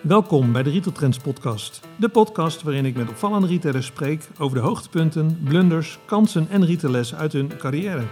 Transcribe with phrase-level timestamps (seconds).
[0.00, 1.80] Welkom bij de Retail Trends podcast.
[1.96, 7.18] De podcast waarin ik met opvallende retailers spreek over de hoogtepunten, blunders, kansen en retaillessen
[7.18, 8.02] uit hun carrière.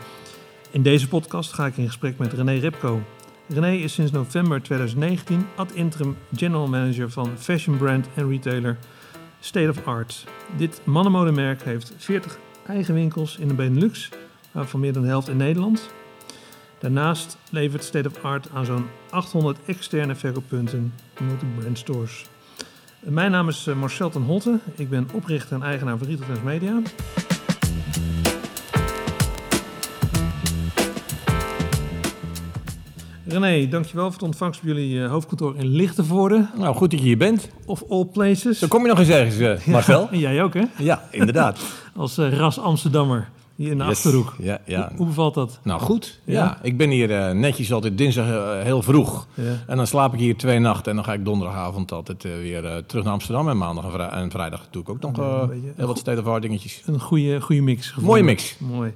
[0.71, 3.01] In deze podcast ga ik in gesprek met René Ripko.
[3.48, 8.78] René is sinds november 2019 ad interim general manager van fashion brand en retailer
[9.40, 10.24] State of Art.
[10.56, 14.08] Dit mannenmodemerk heeft 40 eigen winkels in de Benelux,
[14.53, 15.90] waarvan meer dan de helft in Nederland.
[16.80, 22.27] Daarnaast levert State of Art aan zo'n 800 externe verkooppunten multi-brand stores.
[23.01, 24.59] Mijn naam is eh, Marcel ten Holte.
[24.74, 26.82] Ik ben oprichter en eigenaar van Retail Trends Media.
[33.27, 36.47] René, dankjewel voor het ontvangst op jullie eh, hoofdkantoor in Lichtenvoorde.
[36.56, 37.50] Nou, goed dat je hier bent.
[37.64, 38.58] Of all places.
[38.58, 40.00] Dan kom je nog eens ergens, uh, Marcel.
[40.00, 40.64] Ja, en jij ook, hè?
[40.78, 41.60] Ja, inderdaad.
[41.97, 43.28] Als uh, ras Amsterdammer.
[43.60, 43.92] Hier in de Yes.
[43.96, 44.34] Achterhoek.
[44.38, 44.88] Ja, ja.
[44.88, 45.60] Hoe, hoe bevalt dat?
[45.62, 46.20] Nou, goed.
[46.24, 46.32] Ja.
[46.34, 46.59] Ja?
[46.62, 49.27] ik ben hier eh, netjes altijd dinsdag eh, heel vroeg.
[49.34, 49.52] Ja.
[49.66, 52.83] En dan slaap ik hier twee nachten en dan ga ik donderdagavond altijd eh, weer
[52.86, 53.48] terug naar Amsterdam.
[53.48, 56.42] En maandag en, vrij- en vrijdag doe ik ook nog heel wat state of art
[56.42, 56.83] dingetjes.
[56.86, 57.94] Een goede, goede mix.
[57.94, 58.56] Mooie mix.
[58.58, 58.92] Mooi.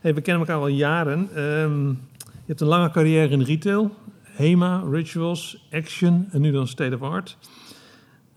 [0.00, 1.28] Hey, we kennen elkaar al jaren.
[1.34, 3.94] Ehm, je hebt een lange carrière in retail.
[4.22, 7.36] HEMA, Rituals, Action en nu dan State of Art.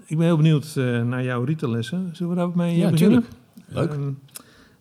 [0.05, 0.73] Ik ben heel benieuwd
[1.05, 2.09] naar jouw retaillessen.
[2.13, 3.25] Zullen we daar mee Ja, beginnen?
[3.67, 3.91] Leuk.
[3.91, 4.09] Ehm,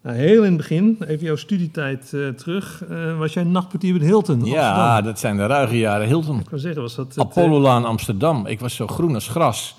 [0.03, 2.85] nou, heel in het begin, even jouw studietijd eh, terug.
[2.89, 4.45] eh, was jij nachtportier bij Hilton?
[4.45, 5.05] Ja, Amsterdam?
[5.05, 6.07] dat zijn de ruige jaren.
[6.07, 6.41] Hilton.
[6.41, 7.19] Ik wil zeggen, was dat...
[7.19, 8.47] Apollolaan Amsterdam.
[8.47, 9.75] Ik was zo groen als gras.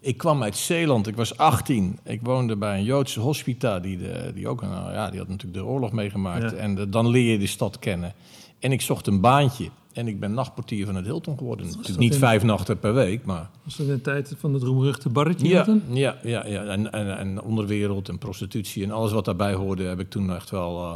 [0.00, 1.98] Ik kwam uit Zeeland, ik was 18.
[2.04, 5.28] Ik woonde bij een Joodse hospita, die, de, die ook een, eh, ja, die had
[5.28, 6.50] natuurlijk de oorlog meegemaakt.
[6.50, 6.56] Ja.
[6.56, 8.12] En de- dan leer je de stad kennen.
[8.58, 9.68] En ik zocht een baantje.
[9.96, 11.66] En ik ben nachtportier van het Hilton geworden.
[11.66, 13.50] Natuurlijk niet vijf nachten per week, maar...
[13.62, 15.48] was dat in de tijd van het roemruchte barretje?
[15.48, 16.64] Ja, ja, ja, ja.
[16.64, 19.84] En, en, en onderwereld en prostitutie en alles wat daarbij hoorde...
[19.84, 20.94] heb ik toen echt wel eh,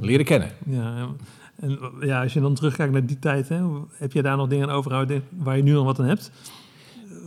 [0.00, 0.50] leren kennen.
[0.66, 1.08] Ja,
[1.56, 3.60] en ja, als je dan terugkijkt naar die tijd, hè,
[3.92, 6.30] heb je daar nog dingen aan overhouden waar je nu al wat aan hebt?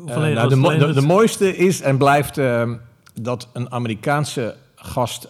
[0.05, 2.71] Nou, was de, mo- de, mooiste is en blijft eh,
[3.21, 5.29] dat een Amerikaanse gast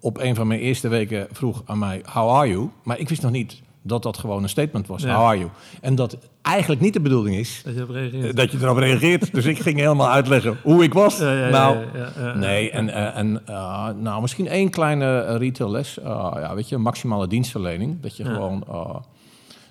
[0.00, 2.68] op een van mijn eerste weken vroeg aan mij: How are you?
[2.82, 5.02] Maar ik wist nog niet dat dat gewoon een statement was.
[5.02, 5.16] Ja.
[5.16, 5.50] How are you?
[5.80, 8.36] En dat eigenlijk niet de bedoeling is dat je op reageert.
[8.36, 9.32] dat je erop reageert.
[9.34, 11.18] dus ik ging helemaal uitleggen hoe ik was.
[11.18, 15.98] Ja, ja, ja, nou, nee, en, eh, en eh, nou, misschien één kleine eh, retailles.
[15.98, 18.00] Eh, ja, weet je, maximale dienstverlening.
[18.00, 18.64] Dat je gewoon,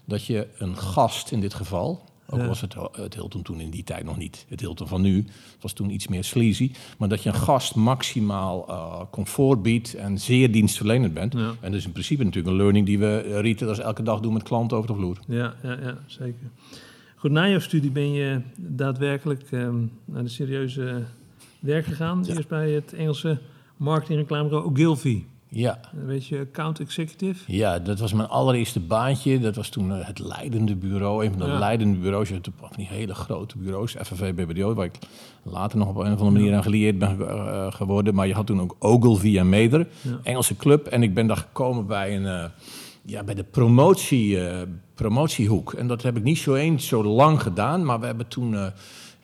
[0.06, 2.02] dat je een gast in dit geval,
[2.34, 2.48] ook Ja.
[2.48, 5.62] was het, het Hilton toen in die tijd nog niet, het Hilton van nu, het
[5.62, 10.18] was toen iets meer sleazy, maar dat je een gast maximaal eh, comfort biedt en
[10.20, 11.34] zeer dienstverlenend bent.
[11.34, 11.40] Ja.
[11.48, 14.34] En dat is in principe natuurlijk een learning die we eh, retailers elke dag doen
[14.34, 15.18] met klanten over de vloer.
[15.28, 16.50] Ja, ja, ja, zeker.
[17.16, 21.04] Goed, na jouw studie ben je daadwerkelijk ehm, naar de serieuze
[21.60, 22.24] werk gegaan.
[22.28, 22.36] Ja.
[22.36, 23.40] Eerst bij het Engelse
[23.78, 25.24] marketing- en reclamebureau Ogilvy.
[25.56, 27.44] Ja, Een beetje account executive.
[27.54, 29.40] Ja, dat was mijn allereerste baantje.
[29.40, 31.60] Dat was toen eh, het leidende bureau, een van de Ja.
[31.60, 32.30] leidende bureaus.
[32.30, 35.00] Je van die hele grote bureaus, FNV, BBDO, waar ik
[35.44, 38.16] later nog op een of andere manier aan gelieerd ben eh, geworden.
[38.16, 40.20] Maar je had toen ook Ogilvy en Meder, Ja.
[40.24, 40.86] Engelse club.
[40.88, 42.46] En ik ben daar gekomen bij, een, eh,
[43.06, 44.62] ja, bij de promotie, eh,
[44.96, 45.74] promotiehoek.
[45.74, 48.56] En dat heb ik niet zo eens zo lang gedaan, maar we hebben toen...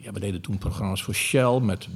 [0.01, 1.87] ja, we deden toen programma's voor Shell met,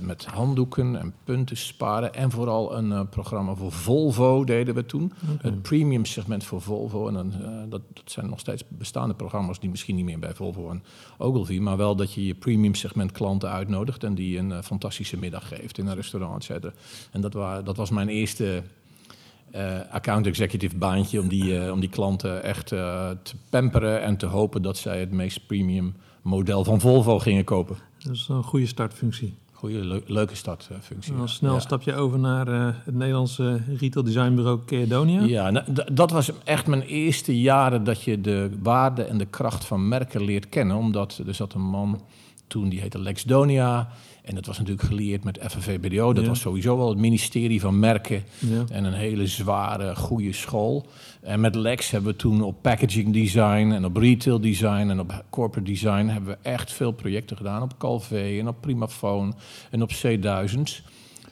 [0.00, 2.14] met handdoeken en punten sparen.
[2.14, 5.12] En vooral een eh, programma voor Volvo deden we toen.
[5.40, 7.08] Het premium segment voor Volvo.
[7.08, 10.34] En dan, eh, dat, dat zijn nog steeds bestaande programma's die misschien niet meer bij
[10.34, 10.82] Volvo en
[11.18, 11.58] Ogilvy.
[11.58, 15.48] Maar wel dat je je premium segment klanten uitnodigt en die een eh, fantastische middag
[15.48, 16.72] geeft in een restaurant, et cetera.
[17.10, 18.62] En dat, wa- dat was mijn eerste
[19.90, 23.16] account executive baantje om die, om die klanten echt te
[23.48, 27.76] pamperen en te hopen dat zij het meest premium model van Volvo gingen kopen.
[27.98, 29.34] Dat is een goede startfunctie.
[29.52, 31.12] Goeie, leu- leuke startfunctie.
[31.12, 31.60] En dan snel ja.
[31.60, 35.22] stap je over naar eh, het Nederlandse retail designbureau Keadonia.
[35.22, 39.64] Ja, nou, dat was echt mijn eerste jaren dat je de waarde en de kracht
[39.64, 40.76] van merken leert kennen.
[40.76, 42.00] Omdat er zat een man
[42.46, 43.88] toen, die heette Lex Donia.
[44.24, 46.12] En dat was natuurlijk geleerd met FNV-BDO.
[46.12, 46.28] Dat Ja.
[46.28, 48.22] was sowieso wel het ministerie van merken.
[48.38, 48.64] Ja.
[48.70, 50.86] En een hele zware, goede school.
[51.20, 55.24] En met Lex hebben we toen op packaging design en op retail design en op
[55.30, 57.62] corporate design hebben we echt veel projecten gedaan.
[57.62, 59.32] Op Calvé en op Primaphone
[59.70, 60.84] en op C1000.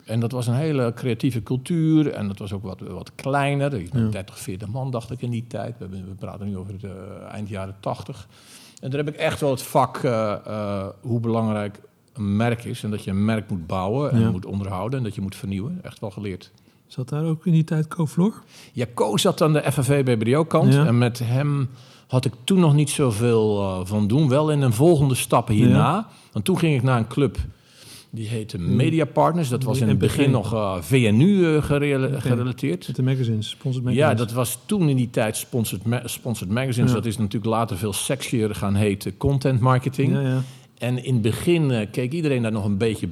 [0.04, 3.74] En dat was een hele creatieve cultuur en dat was ook wat, wat kleiner.
[3.74, 4.10] Ik ben Ja.
[4.10, 5.74] 30, 40 man dacht ik in die tijd.
[5.78, 5.86] We
[6.18, 6.90] praten nu over het eh,
[7.30, 8.28] eind jaren 80.
[8.80, 11.80] En daar heb ik echt wel het vak eh, eh, hoe belangrijk
[12.18, 12.82] een merk is.
[12.82, 14.30] En dat je een merk moet bouwen en Ja.
[14.30, 15.78] moet onderhouden en dat je moet vernieuwen.
[15.82, 16.50] Echt wel geleerd.
[16.86, 18.42] Zat daar ook in die tijd CoFloor?
[18.72, 20.72] Ja, Ko zat aan de FNV-BBDO-kant.
[20.74, 20.86] Ja.
[20.86, 21.68] En met hem
[22.06, 24.28] had ik toen nog niet zoveel eh, van doen.
[24.28, 26.08] Wel in een volgende stap hierna.
[26.32, 27.36] Want toen ging ik naar een club.
[28.10, 29.48] Die heette Media Partners.
[29.48, 32.86] Dat was in het begin nog eh, VNU eh, gerela- gerelateerd.
[32.86, 34.10] Met de magazines, sponsored magazines.
[34.10, 36.88] Ja, dat was toen in die tijd sponsored, ma- sponsored magazines.
[36.90, 36.96] Ja.
[36.96, 40.12] Dat is natuurlijk later veel sexier gaan heten content marketing.
[40.12, 40.42] Ja, ja.
[40.78, 43.08] En in het begin eh, keek iedereen daar nog een beetje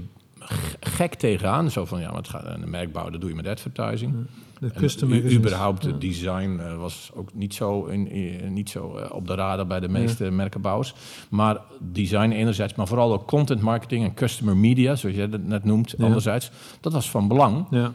[0.80, 1.70] gek tegenaan.
[1.70, 4.14] Zo van, ja, maar het gaat, een merk bouwen, dat doe je met advertising.
[4.60, 5.36] De En custom u- magazines.
[5.38, 5.90] überhaupt Ja.
[5.90, 9.66] het design eh, was ook niet zo, in, in- niet zo eh, op de radar
[9.66, 10.94] bij de meeste merkenbouwers.
[11.30, 15.64] Maar design enerzijds, maar vooral ook content marketing en customer media, zoals jij dat net
[15.64, 16.04] noemt, Ja.
[16.04, 16.50] anderzijds.
[16.80, 17.66] Dat was van belang.
[17.70, 17.92] Ja,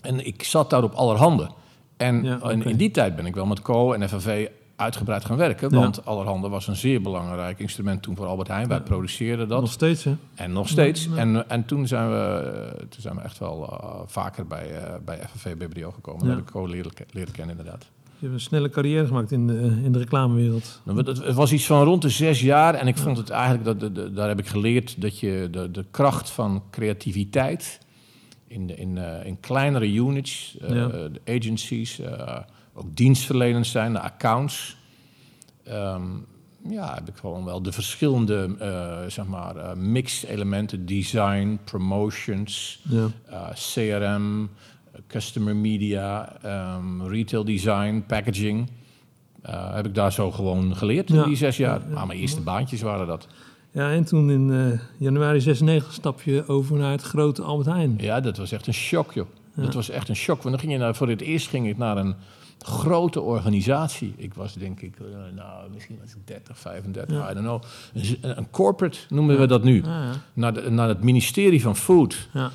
[0.00, 1.48] En ik zat daar op allerhande.
[1.96, 2.52] En oké.
[2.68, 5.70] in die tijd ben ik wel met Co en FNV uitgebreid gaan werken.
[5.70, 5.78] Ja.
[5.78, 8.68] Want allerhande was een zeer belangrijk instrument toen voor Albert Heijn.
[8.68, 9.60] Wij produceerden dat.
[9.60, 10.16] nog steeds hè.
[10.34, 11.04] En nog steeds.
[11.04, 11.16] Ja, ja.
[11.20, 14.94] En, en toen, zijn we, eh, toen zijn we echt wel eh, vaker bij, eh,
[15.04, 16.26] bij FNV BBDO gekomen.
[16.26, 17.86] Dat heb ik Co leren, ke- leren kennen inderdaad.
[18.18, 20.80] Je hebt een snelle carrière gemaakt in de, in de reclamewereld.
[20.84, 22.74] Nou, Het was iets van rond de zes jaar.
[22.74, 25.70] En ik vond het eigenlijk, dat, de- de- daar heb ik geleerd dat je de,
[25.70, 27.78] de kracht van creativiteit
[28.46, 30.56] in, in, in kleinere units,
[31.26, 32.00] agencies,
[32.78, 34.76] ook dienstverlenend zijn, de accounts.
[35.64, 36.02] Ehm,
[36.68, 43.06] ja, heb ik gewoon wel de verschillende eh, zeg maar, eh, mix-elementen, design, promotions, Ja.
[43.26, 44.50] eh, CRM,
[45.06, 48.70] customer media, ehm, retail design, packaging.
[49.50, 51.22] heb ik daar zo gewoon geleerd Ja.
[51.22, 51.78] in die zes jaar.
[51.80, 51.94] Ja, ja.
[51.94, 53.26] Maar mijn eerste baantjes waren dat.
[53.70, 57.94] ja, en toen in januari 96 stap je over naar het grote Albert Heijn.
[58.00, 59.26] Ja, dat was echt een shock, joh.
[59.54, 60.42] Dat was echt een shock.
[60.42, 62.14] Want dan ging je naar, voor het eerst ging ik naar een
[62.58, 64.14] grote organisatie.
[64.16, 65.04] Ik was denk ik, eh,
[65.36, 67.30] nou, misschien was ik 30, 35, Ja.
[67.30, 67.62] I don't know.
[67.94, 69.82] Een, een corporate noemen we dat nu.
[69.84, 70.12] Ja.
[70.32, 72.28] Naar, de, naar het ministerie van Food.
[72.32, 72.50] Ja.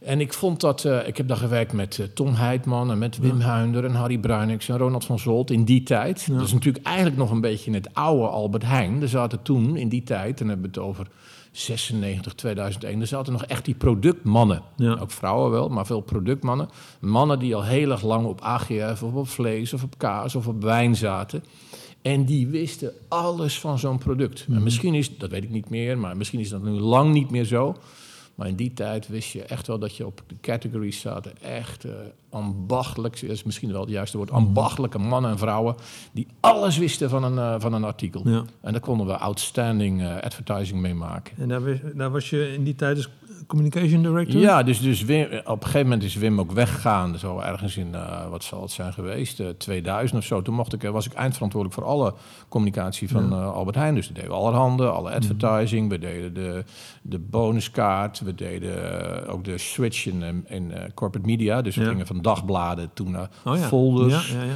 [0.00, 3.18] En ik vond dat, eh, ik heb daar gewerkt met eh, Tom Heitman en met
[3.18, 6.28] Wim Huinder en Harry Bruinix en Ronald van Zolt in die tijd.
[6.32, 9.02] Dat is natuurlijk eigenlijk nog een beetje in het oude Albert Heijn.
[9.02, 11.06] Er zaten toen in die tijd, en hebben we het over
[11.52, 14.62] 96, 2001, er zaten nog echt die productmannen.
[14.76, 14.96] Ja.
[15.00, 16.68] Ook vrouwen wel, maar veel productmannen.
[17.00, 20.46] Mannen die al heel erg lang op AGF of op vlees of op kaas of
[20.46, 21.44] op wijn zaten.
[22.02, 24.48] En die wisten alles van zo'n product.
[24.48, 24.56] Mhm.
[24.56, 27.30] En misschien is, dat weet ik niet meer, maar misschien is dat nu lang niet
[27.30, 27.76] meer zo.
[28.40, 31.32] Maar in die tijd wist je echt wel dat je op de categories zaten.
[31.42, 31.92] Echt eh,
[32.30, 35.74] ambachtelijk, dat is misschien wel het juiste woord, ambachtelijke mannen en vrouwen.
[36.12, 38.28] Die alles wisten van een, eh, van een artikel.
[38.28, 38.44] Ja.
[38.60, 41.36] En daar konden we outstanding eh, advertising mee maken.
[41.38, 43.08] En daar, was- daar was je in die tijd dus
[43.50, 44.40] communication director?
[44.40, 47.18] Ja, dus, dus Wim, op een gegeven moment is Wim ook weggegaan.
[47.18, 50.42] Zo ergens in, eh, wat zal het zijn geweest, eh, 2000 of zo.
[50.42, 52.14] Toen mocht ik, eh, was ik eindverantwoordelijk voor alle
[52.48, 53.36] communicatie van Ja.
[53.36, 53.94] eh, Albert Heijn.
[53.94, 55.88] Dus we deden allerhande, alle advertising.
[55.90, 56.64] We deden de,
[57.02, 58.20] de bonuskaart.
[58.20, 61.62] We deden eh, ook de switch in, eh, in eh, corporate media.
[61.62, 61.88] Dus we Ja.
[61.88, 63.66] gingen van dagbladen toen naar Oh ja.
[63.66, 64.30] folders.
[64.32, 64.54] Ja, ja, ja.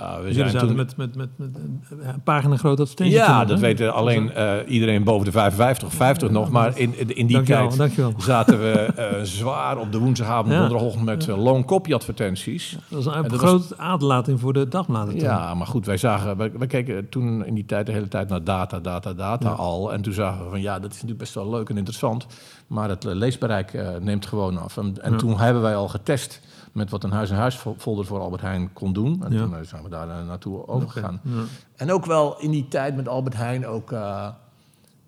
[0.00, 0.76] Uh, we Jullie zijn zaten toen...
[0.76, 3.14] met, met, met, met een pagina groot advertentie.
[3.16, 3.74] Ja, dat hè?
[3.74, 6.50] weet alleen eh, iedereen boven de 55 of 50 nog.
[6.50, 8.12] Maar in, in, in die Dankjewel, tijd dankjewel.
[8.18, 10.58] zaten we eh, zwaar op de woensdagavond, Ja.
[10.58, 12.76] donderdagochtend met uh, loon copy advertenties.
[12.88, 15.20] Dat was een En grote aderlating voor de dagbladen.
[15.20, 18.44] Ja, maar goed, wij zagen, wij keken toen in die tijd de hele tijd naar
[18.44, 19.54] data, data, data Ja.
[19.54, 19.92] al.
[19.92, 22.26] En toen zagen we van ja, dat is natuurlijk best wel leuk en interessant.
[22.66, 24.76] Maar het eh, leesbereik eh, neemt gewoon af.
[24.76, 25.18] En, en Ja.
[25.18, 26.40] toen hebben wij al getest
[26.76, 29.24] met wat een huis-en-huis folder voor Albert Heijn kon doen.
[29.24, 29.42] En Ja.
[29.42, 31.20] toen eh, zijn we daar eh, naartoe overgegaan.
[31.22, 31.42] Ja.
[31.76, 34.28] En ook wel in die tijd met Albert Heijn ook eh,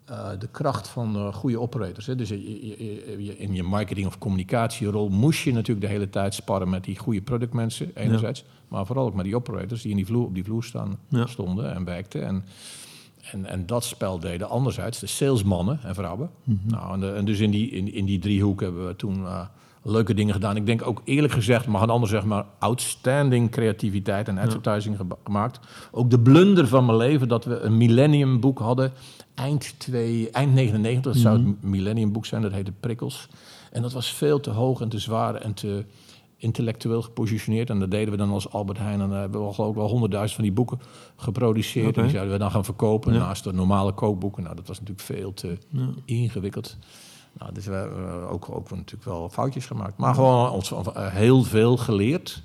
[0.05, 2.07] eh, de kracht van eh, goede operators.
[2.07, 2.17] Hè.
[2.17, 6.11] Dus je, je- je- je- in je marketing- of communicatierol moest je natuurlijk de hele
[6.11, 8.45] tijd sparren met die goede productmensen, enerzijds.
[8.69, 11.75] Maar vooral ook met die operators die in die vloer, op die vloer staan, stonden
[11.75, 12.27] en werkten.
[12.27, 12.45] En,
[13.33, 16.31] en, en dat spel deden anderzijds de salesmannen en vrouwen.
[16.45, 16.57] Mhm.
[16.67, 19.41] nou, en, de- en dus in die, in, in die driehoek hebben we toen eh,
[19.83, 20.57] leuke dingen gedaan.
[20.57, 25.61] Ik denk ook eerlijk gezegd, maar een ander zeg maar, outstanding creativiteit en advertising gemaakt.
[25.91, 28.93] Ook de blunder van mijn leven dat we een millennium boek hadden.
[29.35, 31.49] Eind, twee, eind 99, dat zou Mhm.
[31.49, 33.29] het millennium boek zijn, dat heette Prikkels.
[33.73, 35.85] En dat was veel te hoog en te zwaar en te
[36.37, 37.71] intellectueel gepositioneerd.
[37.71, 39.01] En dat deden we dan als Albert Heijn.
[39.01, 40.81] En hebben we geloof ik wel honderdduizend van die boeken
[41.17, 41.97] geproduceerd.
[41.97, 43.19] En die zouden we dan gaan verkopen Ja.
[43.19, 44.43] naast de normale kookboeken.
[44.43, 45.89] Nou, dat was natuurlijk veel te Ja.
[46.05, 46.77] ingewikkeld.
[47.39, 49.97] Nou, dus we hebben ook, ook natuurlijk wel foutjes gemaakt.
[49.97, 52.43] Maar gewoon ons eh, heel veel geleerd.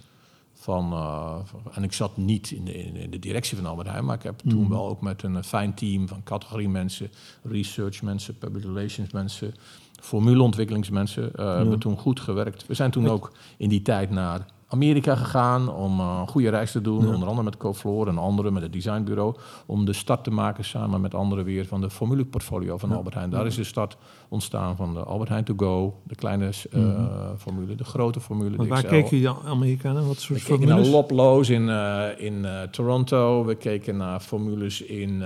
[0.54, 4.06] Van, eh, van- en ik zat niet in de, in de directie van Albert Heijn,
[4.06, 4.70] maar ik heb toen Mhm.
[4.72, 7.10] wel ook met een eh, fijn team van categorie mensen,
[7.44, 9.54] research mensen, public relations mensen,
[10.02, 12.68] formuleontwikkelingsmensen, eh, hebben toen goed gewerkt.
[12.68, 16.72] We zijn toen ook in die tijd naar Amerika gegaan om eh, een goede reis
[16.72, 17.14] te doen, Ja.
[17.14, 21.02] onder andere met CoFloor en anderen met het designbureau, om de start te maken samen
[21.02, 22.96] met anderen weer van de formuleportfolio van Ja.
[22.96, 23.30] Albert Heijn.
[23.30, 23.98] Daar is de start
[24.30, 27.06] ontstaan van de Albert Heijn To Go, de kleine Mhm.
[27.38, 30.08] formule, de grote formule, de waar keken je Amerikanen?
[30.08, 30.94] Wat soort We keken naar formules?
[30.94, 33.46] Loblaws in, eh, in Toronto.
[33.46, 35.24] We keken naar formules in,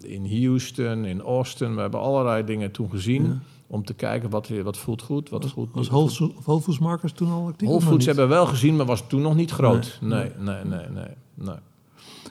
[0.00, 1.74] in Houston, in Austin.
[1.74, 3.24] We hebben allerlei dingen toen gezien.
[3.24, 3.38] Ja.
[3.66, 7.12] Om te kijken wat, wat voelt goed, wat goed Was niet Whole, Whole Foods Markers
[7.12, 7.68] toen al actief?
[7.68, 9.98] Whole Foods hebben we wel gezien, maar was toen nog niet groot.
[10.00, 11.04] Nee, Nee, nee, nee, nee.
[11.34, 11.56] nee,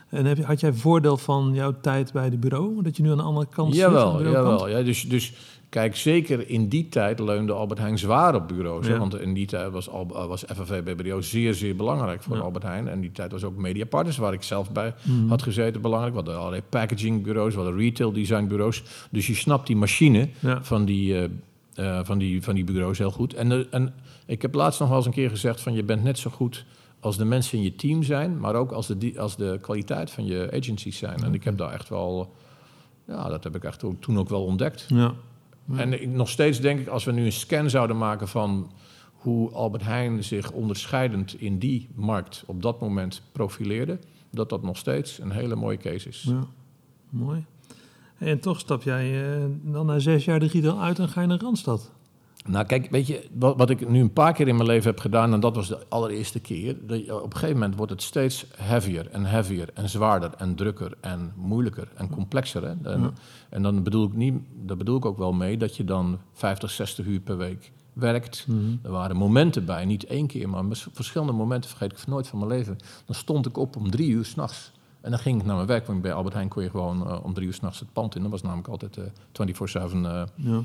[0.08, 2.82] En heb je, had jij voordeel van jouw tijd bij de bureau?
[2.82, 3.84] Dat je nu aan de andere kant zit?
[3.84, 4.68] aan de Jawel, jawel.
[4.68, 5.32] Ja, dus, dus
[5.68, 8.86] kijk, zeker in die tijd leunde Albert Heijn zwaar op bureaus.
[8.86, 8.98] Ja.
[8.98, 12.42] Want in die tijd was, eh, was FNV BBDO zeer, zeer belangrijk voor Ja.
[12.42, 12.88] Albert Heijn.
[12.88, 15.28] En die tijd was ook Media Partners, waar ik zelf bij Mhm.
[15.28, 16.12] had gezeten, belangrijk.
[16.12, 18.82] We hadden allerlei packagingbureaus, we hadden retail designbureaus.
[19.10, 20.62] Dus je snapt die machine Ja.
[20.64, 21.24] van die, eh,
[21.98, 23.34] eh, van die, van die bureaus heel goed.
[23.34, 23.94] En, en
[24.26, 26.64] ik heb laatst nog wel eens een keer gezegd van je bent net zo goed
[27.00, 30.24] als de mensen in je team zijn, maar ook als de, als de kwaliteit van
[30.26, 31.22] je agencies zijn.
[31.24, 32.34] En ik heb daar echt wel,
[33.06, 34.84] ja, dat heb ik echt ook, toen ook wel ontdekt.
[34.88, 35.14] Ja.
[35.66, 35.78] Ja.
[35.78, 38.72] En ik, nog steeds denk ik, als we nu een scan zouden maken van
[39.12, 43.98] hoe Albert Heijn zich onderscheidend in die markt op dat moment profileerde,
[44.30, 46.22] dat dat nog steeds een hele mooie case is.
[46.22, 46.46] Ja,
[47.10, 47.44] mooi.
[48.18, 51.26] En toch stap jij eh, dan na zes jaar de retail uit en ga je
[51.26, 51.92] naar Randstad.
[52.46, 55.00] Nou, kijk, weet je, wat, wat ik nu een paar keer in mijn leven heb
[55.00, 58.46] gedaan, en dat was de allereerste keer, dat op een gegeven moment wordt het steeds
[58.56, 62.62] heavier en heavier en zwaarder en drukker en moeilijker en complexer.
[62.62, 62.90] Hè?
[62.92, 63.12] En, Ja.
[63.50, 66.70] en dan bedoel ik niet, daar bedoel ik ook wel mee dat je dan 50,
[66.70, 68.46] 60 uur per week werkt.
[68.82, 72.50] Er waren momenten bij, niet één keer, maar verschillende momenten, vergeet ik nooit van mijn
[72.50, 72.76] leven.
[73.06, 74.72] Dan stond ik op om drie uur s'nachts.
[75.00, 77.18] En dan ging ik naar mijn werk, want bij Albert Heijn kon je gewoon eh,
[77.24, 78.22] om drie uur s'nachts het pand in.
[78.22, 79.04] Dat was namelijk altijd eh
[79.92, 80.62] 24-7 eh, Ja.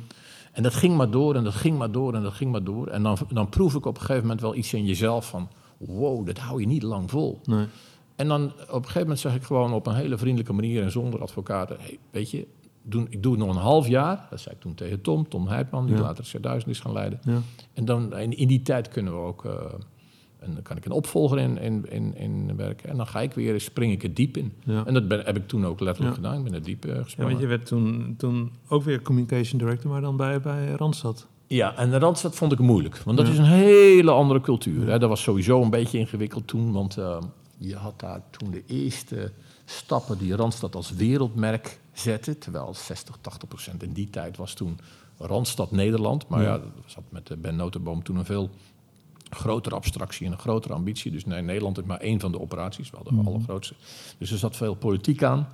[0.51, 2.88] En dat ging maar door en dat ging maar door en dat ging maar door.
[2.88, 5.50] En dan, dan proef ik op een gegeven moment wel iets in jezelf van...
[5.77, 7.39] wow, dat hou je niet lang vol.
[7.43, 7.65] Nee.
[8.15, 10.84] En dan op een gegeven moment zeg ik gewoon op een hele vriendelijke manier...
[10.84, 12.48] en zonder advocaten, hey, weet je,
[12.81, 14.27] doen, ik doe het nog een half jaar.
[14.29, 16.01] Dat zei ik toen tegen Tom, Tom Heitman, die Ja.
[16.01, 17.20] later C1000 is gaan leiden.
[17.24, 17.38] Ja.
[17.74, 19.46] En dan, in, in die tijd kunnen we ook...
[19.46, 19.51] eh,
[20.42, 22.90] en dan kan ik een opvolger in, in, in, in werken.
[22.90, 24.54] En dan ga ik weer, spring ik er diep in.
[24.64, 24.86] Ja.
[24.86, 26.22] En dat ben, heb ik toen ook letterlijk Ja.
[26.22, 26.38] gedaan.
[26.38, 27.32] Ik ben er diep eh, Ja, gesprongen.
[27.32, 31.28] want je werd toen, toen ook weer communication director, maar dan bij, bij Randstad.
[31.48, 32.98] Ja, en de Randstad vond ik moeilijk.
[32.98, 33.32] Want dat Ja.
[33.34, 34.88] is een hele andere cultuur.
[34.90, 35.00] Hè.
[35.00, 36.72] Dat was sowieso een beetje ingewikkeld toen.
[36.72, 37.18] Want eh,
[37.58, 39.32] je had daar toen de eerste
[39.66, 42.38] stappen die Randstad als wereldmerk zette.
[42.38, 44.78] Terwijl 60, 80 procent in die tijd was toen
[45.18, 46.28] Randstad Nederland.
[46.28, 46.58] Maar ja, Ja.
[46.58, 48.50] dat zat met eh, Ben Notenboom toen een veel
[49.36, 51.12] grotere abstractie en een grotere ambitie.
[51.12, 53.28] Dus nee, Nederland is maar één van de operaties, wel de Mhm.
[53.28, 53.74] allergrootste.
[54.18, 55.48] Dus er zat veel politiek aan.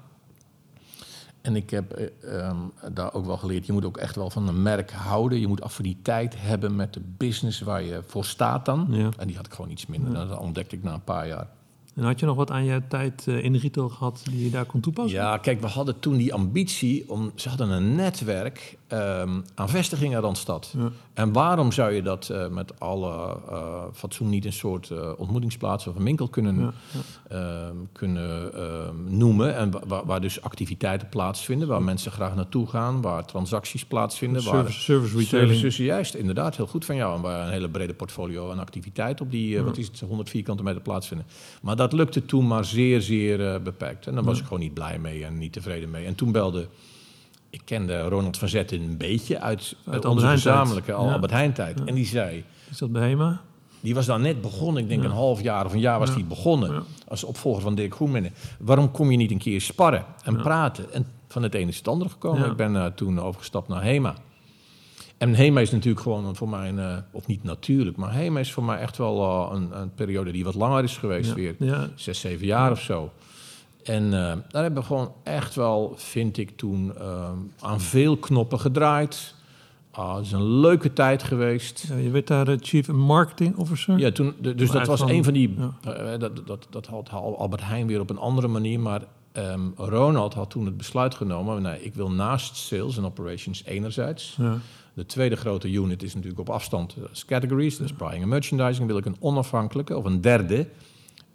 [1.41, 2.57] En ik heb eh, ehm,
[2.93, 5.39] daar ook wel geleerd, je moet ook echt wel van een merk houden.
[5.39, 8.87] Je moet affiniteit hebben met de business waar je voor staat dan.
[8.89, 9.09] Ja.
[9.17, 10.13] En die had ik gewoon iets minder.
[10.27, 11.47] Dat ontdekte ik na een paar jaar.
[11.97, 14.49] En had je nog wat aan je tijd eh, in de retail gehad die je
[14.49, 15.19] daar kon toepassen?
[15.19, 17.31] Ja, kijk, we hadden toen die ambitie om.
[17.35, 20.73] Ze hadden een netwerk ehm, aan vestigingen Randstad.
[20.77, 20.89] Ja.
[21.13, 25.87] En waarom zou je dat eh, met alle eh, fatsoen niet een soort eh, ontmoetingsplaats
[25.87, 26.73] of een winkel kunnen, Ja,
[27.29, 29.55] ehm, kunnen ehm, noemen?
[29.55, 34.43] En wa- waar, waar dus activiteiten plaatsvinden, waar mensen graag naartoe gaan, waar transacties plaatsvinden.
[34.43, 35.55] waar Service, service retailing.
[35.55, 37.15] Services, juist, inderdaad, heel goed van jou.
[37.15, 40.63] En waar een hele brede portfolio aan activiteit op die, wat is het, 100 vierkante
[40.63, 41.27] meter plaatsvinden.
[41.61, 44.07] Maar dat lukte toen maar zeer, zeer eh, beperkt.
[44.07, 44.41] En daar was Ja.
[44.41, 46.05] ik gewoon niet blij mee en niet tevreden mee.
[46.05, 46.67] En toen belde,
[47.49, 51.13] ik kende Ronald van Zetten een beetje uit, Uit onze gezamenlijke al Ja.
[51.13, 51.83] Albert Heijn tijd.
[51.83, 53.41] En die zei, Is dat bij HEMA?
[53.79, 56.23] die was daar net begonnen, ik denk een half jaar of een jaar was die
[56.25, 56.83] begonnen.
[57.07, 58.31] Als opvolger van Dirk Groenminnen.
[58.59, 60.93] Waarom kom je niet een keer sparren en praten?
[60.93, 62.49] En van het ene is het andere gekomen.
[62.51, 64.15] Ik ben eh, toen overgestapt naar HEMA.
[65.17, 68.53] En HEMA is natuurlijk gewoon voor mij, een, eh, of niet natuurlijk, maar HEMA is
[68.53, 71.35] voor mij echt wel eh, een, een periode die wat langer is geweest Ja.
[71.35, 71.55] weer.
[71.59, 73.11] Ja, Zes, zeven jaar of zo.
[73.83, 76.93] En eh, daar hebben we gewoon echt wel, vind ik toen,
[77.59, 79.35] aan veel knoppen gedraaid.
[79.91, 81.85] Ah, het is een leuke tijd geweest.
[81.89, 83.97] ja, je werd daar de Chief Marketing Officer.
[83.99, 85.55] Ja, toen, de- dus dat was van- een van die.
[85.83, 86.17] ja.
[86.17, 88.79] dat, dat, dat had Al- Albert Heijn weer op een andere manier.
[88.79, 91.61] Maar ehm, Ronald had toen het besluit genomen.
[91.61, 94.35] Nee, ik wil naast sales en operations enerzijds.
[94.39, 94.57] Ja.
[94.97, 96.95] De tweede grote unit is natuurlijk op afstand.
[96.99, 98.87] Dat is categories, is buying en merchandising.
[98.87, 100.67] Wil ik een onafhankelijke of een derde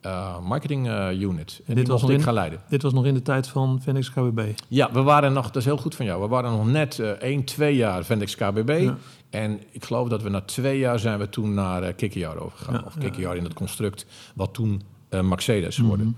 [0.00, 1.57] eh, marketing eh, unit.
[1.59, 2.61] En dit dit was nog ik in- gaan leiden.
[2.69, 4.40] Dit was nog in de tijd van Phoenix KBB.
[4.69, 6.21] Ja, we waren nog, dat is heel goed van jou.
[6.23, 8.78] We waren nog net eh 1, 2 jaar Vendex KBB.
[8.83, 8.97] Ja.
[9.31, 12.75] En ik geloof dat we na twee jaar zijn we toen naar uh, Kikiar overgegaan.
[12.75, 13.00] Ja, of ja.
[13.00, 16.07] Kikiar in het construct, wat toen eh Mercedes geworden.
[16.07, 16.16] Mhm.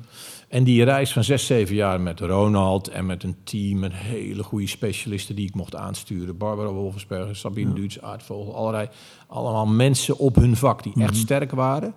[0.55, 4.43] En die reis van zes, zeven jaar met Ronald en met een team, met hele
[4.43, 6.37] goede specialisten die ik mocht aansturen.
[6.37, 7.75] Barbara Wolfensberger, Sabine Ja.
[7.75, 8.89] Duits, Aardvogel, allerlei,
[9.27, 11.21] allemaal mensen op hun vak die echt Mhm.
[11.21, 11.95] sterk waren.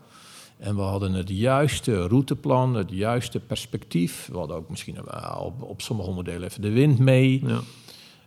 [0.58, 4.30] En we hadden het juiste routeplan, het juiste perspectief.
[4.32, 4.98] We hadden ook misschien
[5.40, 7.42] op, op sommige onderdelen even de wind mee.
[7.46, 7.60] Ja.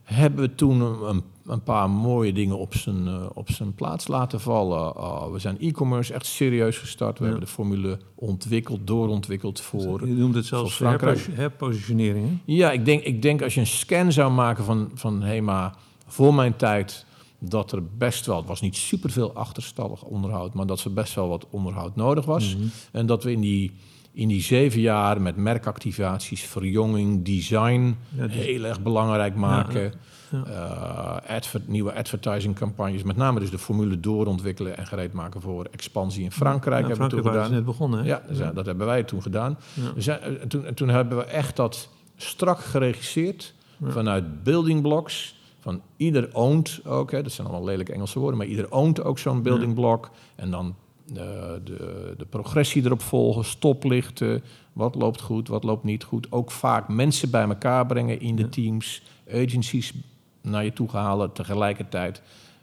[0.03, 4.09] Hebben we toen een, een, een paar mooie dingen op zijn, eh, op zijn plaats
[4.09, 4.97] laten vallen.
[4.97, 7.19] Ah, we zijn e-commerce echt serieus gestart.
[7.19, 7.31] We Ja.
[7.31, 10.07] hebben de formule ontwikkeld, doorontwikkeld voor...
[10.07, 12.27] Je noemt het zelfs herpos- herpositionering.
[12.29, 12.35] Hè?
[12.45, 15.75] Ja, ik denk, ik denk als je een scan zou maken van, van HEMA
[16.07, 17.07] voor mijn tijd...
[17.39, 20.55] dat er best wel, het was niet superveel achterstallig onderhoud...
[20.55, 22.57] maar dat er best wel wat onderhoud nodig was.
[22.57, 22.67] Mhm.
[22.93, 23.73] En dat we in die,
[24.13, 29.93] in die zeven jaar met merkactivaties, verjonging, design Ja, heel erg belangrijk maken.
[30.31, 30.45] ja.
[30.45, 35.67] Eh, adver- nieuwe advertising campagnes, met name dus de formule doorontwikkelen en gereed maken voor
[35.71, 36.87] expansie in Frankrijk.
[36.87, 37.51] Hebben we toen gedaan.
[37.51, 37.99] net begonnen.
[38.01, 38.07] Hè?
[38.07, 39.59] Ja, dus ja, dat hebben wij toen gedaan.
[39.95, 45.39] We zijn, eh, toen, toen hebben we echt dat strak geregisseerd vanuit building blocks.
[45.61, 49.19] Van ieder owned ook, hè, dat zijn allemaal lelijke Engelse woorden, maar ieder owned ook
[49.19, 50.11] zo'n building block.
[50.37, 50.73] En dan eh,
[51.13, 56.33] de, de progressie erop volgen, stoplichten, wat loopt goed, wat loopt niet goed.
[56.33, 59.03] Ook vaak mensen bij elkaar brengen in de teams,
[59.35, 59.95] agencies
[60.43, 62.23] naar je toe halen, tegelijkertijd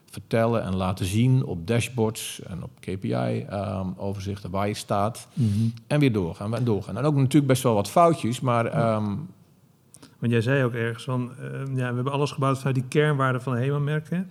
[0.09, 5.27] vertellen en laten zien op dashboards en op KPI-overzichten waar je staat.
[5.33, 5.49] Mhm.
[5.87, 6.97] En weer doorgaan en doorgaan.
[6.97, 9.15] En ook natuurlijk best wel wat foutjes, maar ehm,
[10.19, 13.41] Want jij zei ook ergens van, eh, ja, we hebben alles gebouwd vanuit die kernwaarden
[13.41, 14.29] van de HEMA-merken.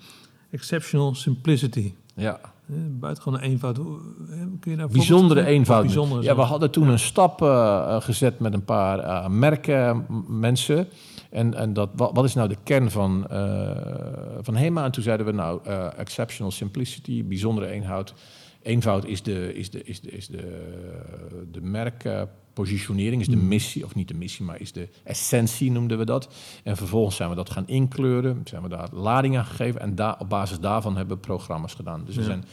[0.51, 1.93] Exceptional simplicity.
[2.15, 3.79] ja, Eh, Buitengewoon eenvoud.
[4.61, 5.83] Kun je daar bijzondere eenvoud.
[5.83, 10.07] Bijzondere ja, we hadden toen een stap eh, eh, gezet met een paar eh, merken
[10.29, 10.89] mensen.
[11.31, 13.27] En, en dat, wat, wat is nou de kern van,
[14.41, 14.85] van HEMA?
[14.85, 15.61] En toen zeiden we nou,
[15.97, 18.15] exceptional simplicity, bijzondere eenvoud.
[18.67, 20.73] Eenvoud is de, is de, is de, is de,
[21.53, 23.49] de merkpositionering, is de Mhm.
[23.49, 26.29] missie, of niet de missie, maar is de essentie noemden we dat.
[26.65, 30.19] En vervolgens zijn we dat gaan inkleuren, zijn we daar lading aan gegeven en daar
[30.21, 32.05] op basis daarvan hebben we programma's gedaan.
[32.05, 32.27] Dus er Ja.
[32.27, 32.45] zijn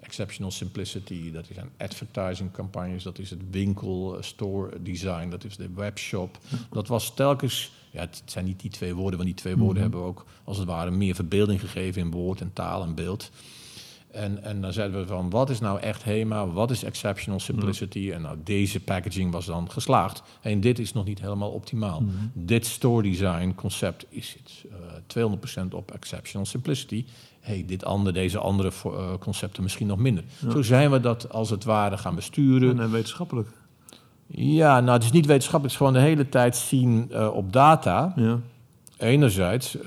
[0.00, 5.56] exceptional simplicity, dat zijn advertising campagnes, dat is het winkel, eh, store design, dat is
[5.56, 6.38] de webshop.
[6.70, 9.82] Dat was telkens, ja, het zijn niet die twee woorden, want die twee woorden Mhm.
[9.82, 13.30] hebben we ook als het ware meer verbeelding gegeven in woord en taal en beeld.
[14.12, 18.10] En, en dan zeiden we van, wat is nou echt HEMA, wat is exceptional simplicity?
[18.12, 20.22] En nou, deze packaging was dan geslaagd.
[20.40, 22.00] En dit is nog niet helemaal optimaal.
[22.00, 22.12] Mhm.
[22.32, 24.76] Dit store design concept is het, eh,
[25.06, 27.04] 200% op exceptional simplicity.
[27.40, 30.24] Hey, dit andere, deze andere eh, concepten misschien nog minder.
[30.38, 30.50] Ja.
[30.50, 32.80] Zo zijn we dat als het ware gaan besturen.
[32.80, 33.48] En wetenschappelijk.
[34.26, 37.52] Ja, nou, het is niet wetenschappelijk, het is gewoon de hele tijd zien eh, op
[37.52, 38.12] data.
[38.16, 38.38] Ja.
[39.02, 39.84] Enerzijds, eh,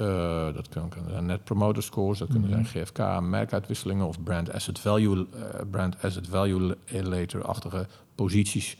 [0.54, 2.66] dat kunnen, zijn net promoter scores, dat kunnen Mhm.
[2.66, 8.78] zijn GFK, merkuitwisselingen of brand asset value, eh, brand asset value later-achtige posities.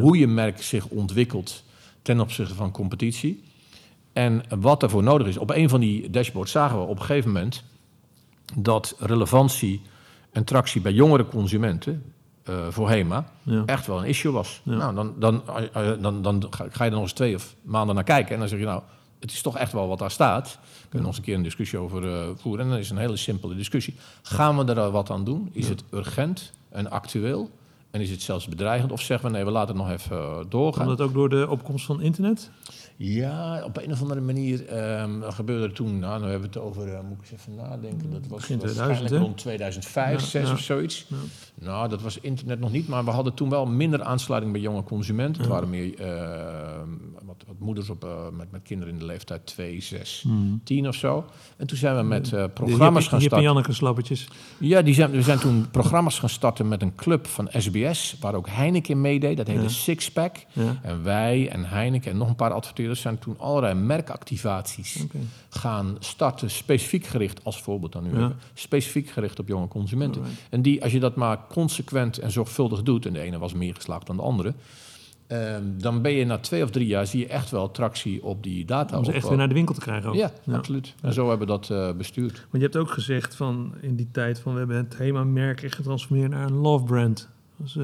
[0.00, 1.62] Hoe je merk zich ontwikkelt
[2.02, 3.42] ten opzichte van competitie.
[4.12, 5.38] En wat ervoor nodig is.
[5.38, 7.62] Op een van die dashboards zagen we op een gegeven moment
[8.56, 9.82] dat relevantie
[10.32, 13.62] en tractie bij jongere consumenten eh, voor HEMA Ja.
[13.66, 14.60] echt wel een issue was.
[14.64, 14.76] Ja.
[14.76, 15.42] Nou, dan, dan,
[16.00, 18.48] dan, dan ga ga je er nog eens twee of maanden naar kijken en dan
[18.48, 18.82] zeg je nou,
[19.20, 20.58] het is toch echt wel wat daar staat.
[20.62, 22.64] Kunnen we nog eens een keer een discussie over eh, voeren.
[22.64, 23.94] En dan is een hele simpele discussie.
[24.22, 25.50] Gaan we er wat aan doen?
[25.52, 27.50] Is het urgent en actueel?
[27.90, 28.92] En is het zelfs bedreigend?
[28.92, 30.84] Of zeggen we nee, we laten het nog even eh, doorgaan?
[30.84, 32.50] Kwam dat ook door de opkomst van internet?
[33.00, 36.66] Ja, op een of andere manier ehm, gebeurde er toen, nou, dan hebben we het
[36.66, 40.26] over, eh, moet ik eens even nadenken, dat was Begin 2000, waarschijnlijk rond 2005, Ja,
[40.26, 40.52] 6 ja.
[40.52, 41.06] of zoiets.
[41.08, 41.16] Ja.
[41.54, 44.82] Nou, dat was internet nog niet, maar we hadden toen wel minder aansluiting bij jonge
[44.82, 45.42] consumenten.
[45.42, 46.80] Het waren meer eh,
[47.24, 50.60] wat, wat moeders op, eh, met, met kinderen in de leeftijd 2, 6, Hmm.
[50.64, 51.24] 10 of zo.
[51.56, 53.42] En toen zijn we met De programma's gaan Jip en starten.
[53.42, 54.28] Janneke slappertjes.
[54.58, 57.48] Ja, die zijn, we zijn toen programma's gaan starten met een club van
[57.86, 59.36] SBS, waar ook Heineken in meedeed.
[59.36, 59.68] Dat heette Ja.
[59.68, 60.36] Sixpack.
[60.52, 60.78] Ja.
[60.82, 65.04] En wij en Heineken en nog een paar adverteerders zijn toen allerlei merkactivaties
[65.50, 68.16] gaan starten, specifiek gericht, als voorbeeld dan nu Ja.
[68.24, 70.22] even, specifiek gericht op jonge consumenten.
[70.22, 70.42] Alright.
[70.50, 73.74] En die, als je dat maar consequent en zorgvuldig doet, en de ene was meer
[73.74, 74.54] geslaagd dan de andere,
[75.26, 78.42] ehm, dan ben je na twee of drie jaar, zie je echt wel tractie op
[78.42, 78.98] die data.
[78.98, 80.14] Om ze echt weer naar de winkel te krijgen ook.
[80.14, 80.56] Ja, Ja.
[80.56, 80.94] absoluut.
[81.02, 82.32] En zo hebben we dat eh, bestuurd.
[82.34, 85.74] Want je hebt ook gezegd van in die tijd van we hebben het HEMA-merk echt
[85.74, 87.28] getransformeerd naar een love brand.
[87.58, 87.74] Dus,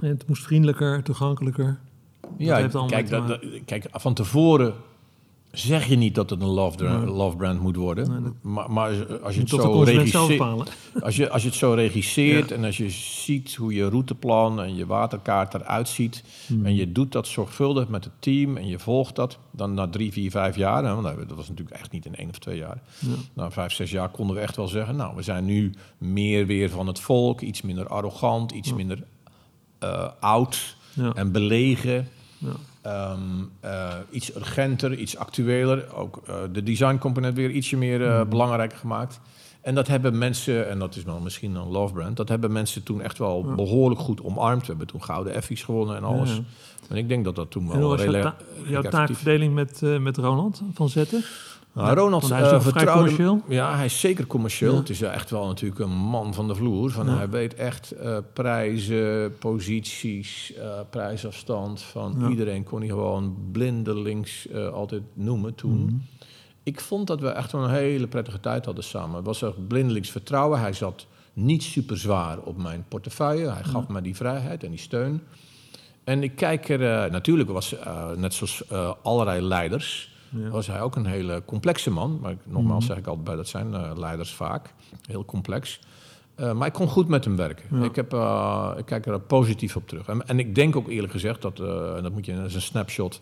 [0.00, 1.78] het moest vriendelijker, toegankelijker.
[2.36, 4.74] Ja, kijk, dat- kijk, van tevoren
[5.52, 7.06] zeg je niet dat het een love, Nee.
[7.06, 8.22] love brand moet worden.
[8.22, 12.48] Nee, maar, maar als je het zo regisseert, als je, als je het zo regisseert
[12.48, 12.54] Ja.
[12.56, 16.66] en als je ziet hoe je routeplan en je waterkaart eruit ziet Hmm.
[16.66, 20.12] en je doet dat zorgvuldig met het team en je volgt dat, dan na drie,
[20.12, 22.82] vier, vijf jaar, hè, want dat was natuurlijk echt niet in één of twee jaar,
[22.98, 23.08] Ja.
[23.32, 26.70] na vijf, zes jaar konden we echt wel zeggen, nou, we zijn nu meer weer
[26.70, 28.74] van het volk, iets minder arrogant, iets Ja.
[28.74, 29.02] minder
[29.78, 30.76] eh, oud
[31.14, 32.08] en belegen.
[32.38, 32.48] Ja.
[32.88, 33.18] Ehm,
[33.60, 35.94] eh, iets urgenter, iets actueler.
[35.94, 38.28] Ook eh, de designcomponent weer ietsje meer Mhm.
[38.28, 39.20] belangrijker gemaakt.
[39.60, 42.82] En dat hebben mensen, en dat is wel misschien een love brand, dat hebben mensen
[42.82, 43.54] toen echt wel Ja.
[43.54, 44.60] behoorlijk goed omarmd.
[44.60, 46.30] We hebben toen gouden effies gewonnen en alles.
[46.30, 46.38] Ja.
[46.88, 48.02] En ik denk dat dat toen En hoe wel was
[48.66, 51.24] jouw, ta- taakverdeling met, met Ronald van Zetten?
[51.72, 53.42] Nou, Ronald hij is eh, vertrouwde- commercieel?
[53.48, 54.72] Ja, hij is zeker commercieel.
[54.72, 54.78] Ja.
[54.78, 56.90] Het is echt wel natuurlijk een man van de vloer.
[56.90, 57.16] Van, Ja.
[57.16, 61.82] Hij weet echt eh, prijzen, posities, eh, prijsafstand.
[61.82, 62.28] Van Ja.
[62.28, 65.84] iedereen kon hij gewoon blindelings eh, altijd noemen toen.
[65.84, 65.94] Mhm.
[66.62, 69.16] Ik vond dat we echt een hele prettige tijd hadden samen.
[69.16, 70.60] Het was echt blindelings vertrouwen.
[70.60, 73.48] Hij zat niet super zwaar op mijn portefeuille.
[73.50, 75.22] Hij gaf mij die vrijheid en die steun.
[76.04, 80.48] En ik kijk er, eh, natuurlijk was, eh, net zoals eh, allerlei leiders, Ja.
[80.48, 82.18] was hij ook een hele complexe man.
[82.22, 82.92] Maar nogmaals Mhm.
[82.92, 84.74] zeg ik altijd bij, dat zijn eh, leiders vaak.
[85.06, 85.80] Heel complex.
[86.34, 87.78] Eh, maar ik kon goed met hem werken.
[87.78, 87.84] Ja.
[87.84, 90.08] Ik, heb, eh, ik kijk er positief op terug.
[90.08, 91.60] En, en ik denk ook eerlijk gezegd dat,
[91.96, 93.20] en dat moet je, dat is een snapshot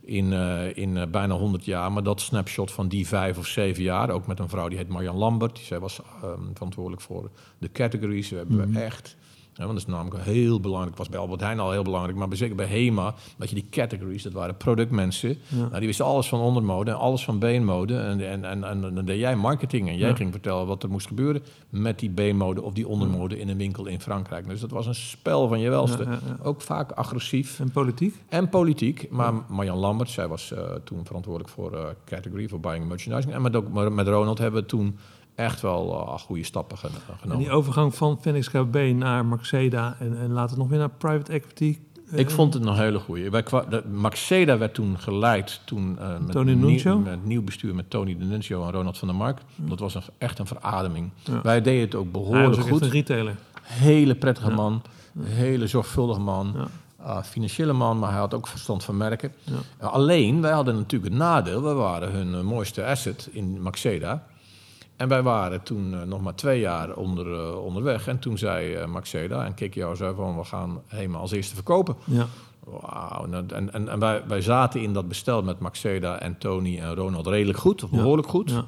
[0.00, 0.32] in,
[0.76, 4.38] in bijna 100 jaar, maar dat snapshot van die vijf of zeven jaar, ook met
[4.38, 8.68] een vrouw die heet Marjan Lambert, zij was ehm, verantwoordelijk voor de categories, we hebben
[8.70, 8.76] Mhm.
[8.78, 9.16] echt.
[9.56, 10.96] Ja, want dat is namelijk heel belangrijk.
[10.96, 14.22] was bij Albert Heijn al heel belangrijk, maar zeker bij HEMA, dat je die categories,
[14.22, 17.98] dat waren productmensen, nou, die wisten alles van ondermode en alles van beenmode.
[17.98, 21.06] En, en, en, en dan deed jij marketing en jij ging vertellen wat er moest
[21.06, 24.48] gebeuren met die beenmode of die ondermode in een winkel in Frankrijk.
[24.48, 26.06] Dus dat was een spel van je welste.
[26.42, 28.14] Ook vaak agressief En politiek?
[28.28, 29.10] en politiek.
[29.10, 33.34] Maar Marjan Lambert, zij was eh, toen verantwoordelijk voor eh category, voor buying merchandising.
[33.34, 34.98] En met, ook, met Ronald hebben we toen
[35.34, 37.42] echt wel eh, goede stappen gen- En genomen.
[37.42, 41.78] die overgang van Phoenix KB naar Maxeda en, en later nog weer naar private equity.
[42.10, 43.30] eh, Ik vond het een hele goeie.
[43.30, 47.74] Wij kwa- de, Maxeda werd toen geleid toen, eh, met, Tony nieuw- met nieuw bestuur
[47.74, 49.38] met Tony de Nuncio en Ronald van der Mark.
[49.56, 51.10] Dat was een, echt een verademing.
[51.24, 51.40] Ja.
[51.42, 52.82] Wij deden het ook hij behoorlijk goed.
[52.82, 53.36] een retailer.
[53.62, 54.54] Hele prettige Ja.
[54.54, 54.82] man.
[55.20, 56.54] Hele zorgvuldige man.
[57.22, 59.32] Financiële man, maar hij had ook verstand van merken.
[59.82, 61.62] Uh, alleen, wij hadden natuurlijk het nadeel.
[61.62, 64.22] We waren hun mooiste asset in Maxeda.
[65.04, 68.08] En wij waren toen eh, nog maar twee jaar onder, eh, onderweg.
[68.08, 70.36] En toen zei eh, Maxeda en Kikio zei van...
[70.36, 71.96] we gaan helemaal als eerste verkopen.
[72.04, 72.26] Ja.
[72.64, 73.24] Wauw.
[73.30, 76.94] En, en, en, en wij, wij zaten in dat bestel met Maxeda en Tony en
[76.94, 77.82] Ronald redelijk goed.
[77.84, 77.96] Of Ja.
[77.96, 78.50] behoorlijk goed.
[78.50, 78.64] Ja.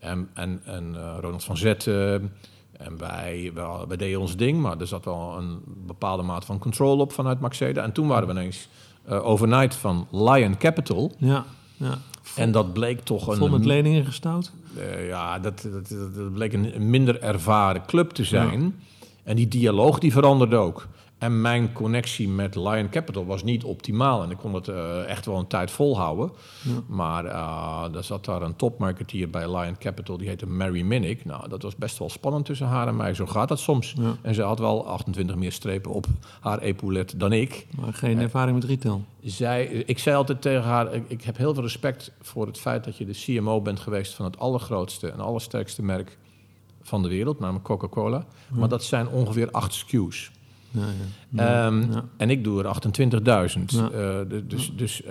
[0.00, 2.32] En, en, en Ronald van Zetten.
[2.72, 6.58] En wij, wij, wij deden ons ding, maar er zat wel een bepaalde mate van
[6.58, 7.82] controle op vanuit Maxeda.
[7.82, 8.68] En toen waren we ineens
[9.08, 11.12] overnight van Lion Capital.
[11.18, 11.44] Ja.
[11.76, 11.98] ja.
[12.36, 13.36] En dat bleek toch een.
[13.36, 14.52] Vol met leningen gestout.
[14.78, 18.74] eh, ja, dat, dat, bleek een, een minder ervaren club te zijn.
[19.22, 20.86] En die dialoog die veranderde ook.
[21.24, 24.22] En mijn connectie met Lion Capital was niet optimaal.
[24.22, 26.30] En ik kon het eh, echt wel een tijd volhouden.
[26.62, 26.70] Ja.
[26.86, 31.24] Maar uh, er zat daar een topmarketeer bij Lion Capital, die heette Mary Minnick.
[31.24, 33.14] Nou, dat was best wel spannend tussen haar en mij.
[33.14, 33.94] Zo gaat dat soms.
[33.96, 34.16] Ja.
[34.22, 36.06] En ze had wel 28 meer strepen op
[36.40, 37.66] haar epaulet dan ik.
[37.80, 39.04] Maar geen ervaring met retail.
[39.22, 42.84] Zij, ik zei altijd tegen haar, ik, ik heb heel veel respect voor het feit
[42.84, 46.18] dat je de CMO bent geweest van het allergrootste en allersterkste merk
[46.82, 48.26] van de wereld, namelijk Coca-Cola.
[48.52, 50.30] Maar dat zijn ongeveer acht SKU's.
[50.74, 50.82] Ja,
[51.30, 51.66] ja.
[51.66, 52.04] Ehm, ja.
[52.16, 53.64] En ik doe er 28.000.
[53.64, 53.90] Ja.
[53.90, 55.02] Eh, dus, dus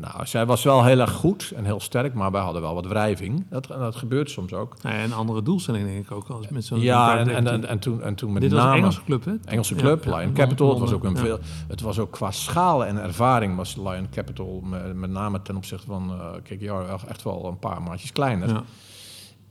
[0.00, 2.86] nou, zij was wel heel erg goed en heel sterk, maar wij hadden wel wat
[2.86, 3.46] wrijving.
[3.50, 4.76] Dat, dat gebeurt soms ook.
[4.82, 7.78] Ja, en andere doelstelling denk ik ook als met zo'n ja, en, en, en, en
[7.78, 8.76] toen, en toen met Dit name...
[8.76, 9.32] Engelse club, hè?
[9.44, 10.70] Engelse club, Lion Capital.
[10.70, 11.38] Het was ook een veel.
[11.68, 15.86] Het was ook qua schaal en ervaring was Lion Capital met, met name ten opzichte
[15.86, 18.62] van uh, KKR echt wel een paar maatjes kleiner.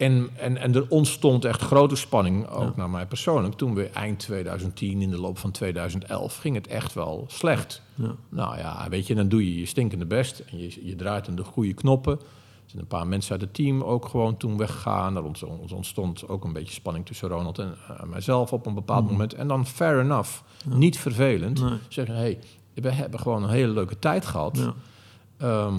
[0.02, 2.74] En, en, en er ontstond echt grote spanning, ook Ja.
[2.76, 3.54] naar mij persoonlijk.
[3.56, 7.82] Toen we eind 2010, in de loop van 2011, ging het echt wel slecht.
[7.96, 8.16] Ja.
[8.30, 11.36] Nou ja, weet je, dan doe je je stinkende best en je, je draait aan
[11.36, 12.14] de goede knoppen.
[12.14, 15.16] Er zijn een paar mensen uit het team ook gewoon toen weggegaan.
[15.16, 15.24] Er
[15.74, 19.12] ontstond, ook een beetje spanning tussen Ronald en mijzelf op een bepaald Mhm.
[19.12, 19.34] moment.
[19.34, 20.30] En dan fair enough,
[20.70, 21.78] niet vervelend, Nee.
[21.90, 22.40] zeggen: hé, hey,
[22.74, 24.74] we hebben gewoon een hele leuke tijd gehad.
[25.38, 25.70] Ja.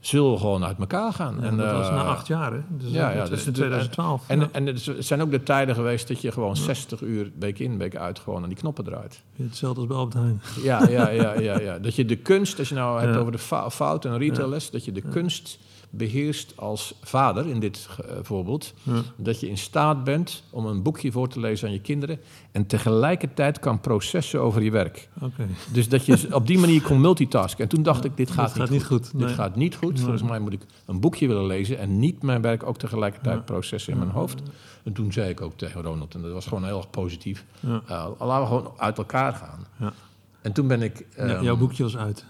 [0.00, 1.36] Zullen we gewoon uit elkaar gaan?
[1.42, 2.58] Ja, dat was eh, na acht jaar, hè?
[2.68, 4.24] Dus ja, ja, ja, ja, dus in de- 2012.
[4.28, 7.78] en, en het zijn ook de tijden geweest dat je gewoon 60 uur week in,
[7.78, 9.22] week uit gewoon aan die knoppen draait.
[9.36, 10.42] Hetzelfde als bij Albert Heijn.
[10.62, 11.78] Ja, ja, ja, ja, ja.
[11.88, 14.84] Dat je de kunst, als je nou hebt over de fou- fout en retailles, dat
[14.84, 15.58] je de kunst
[15.90, 18.74] beheerst als vader in dit eh, voorbeeld.
[18.82, 19.02] Ja.
[19.16, 22.20] Dat je in staat bent om een boekje voor te lezen aan je kinderen
[22.52, 25.08] en tegelijkertijd kan processen over je werk.
[25.20, 25.46] Oké.
[25.72, 27.62] Dus dat je op die manier kon multitasken.
[27.62, 29.34] En toen dacht ik, dit gaat, Dit gaat niet goed, Dit nee.
[29.34, 30.00] gaat niet goed.
[30.00, 33.92] Volgens mij moet ik een boekje willen lezen en niet mijn werk ook tegelijkertijd processen
[33.92, 34.42] in mijn hoofd.
[34.82, 38.06] En toen zei ik ook tegen Ronald, en dat was gewoon heel erg positief, eh,
[38.18, 39.66] laten we gewoon uit elkaar gaan.
[39.78, 39.92] Ja.
[40.40, 41.06] En toen ben ik...
[41.16, 42.24] Ehm, jouw boekje was uit.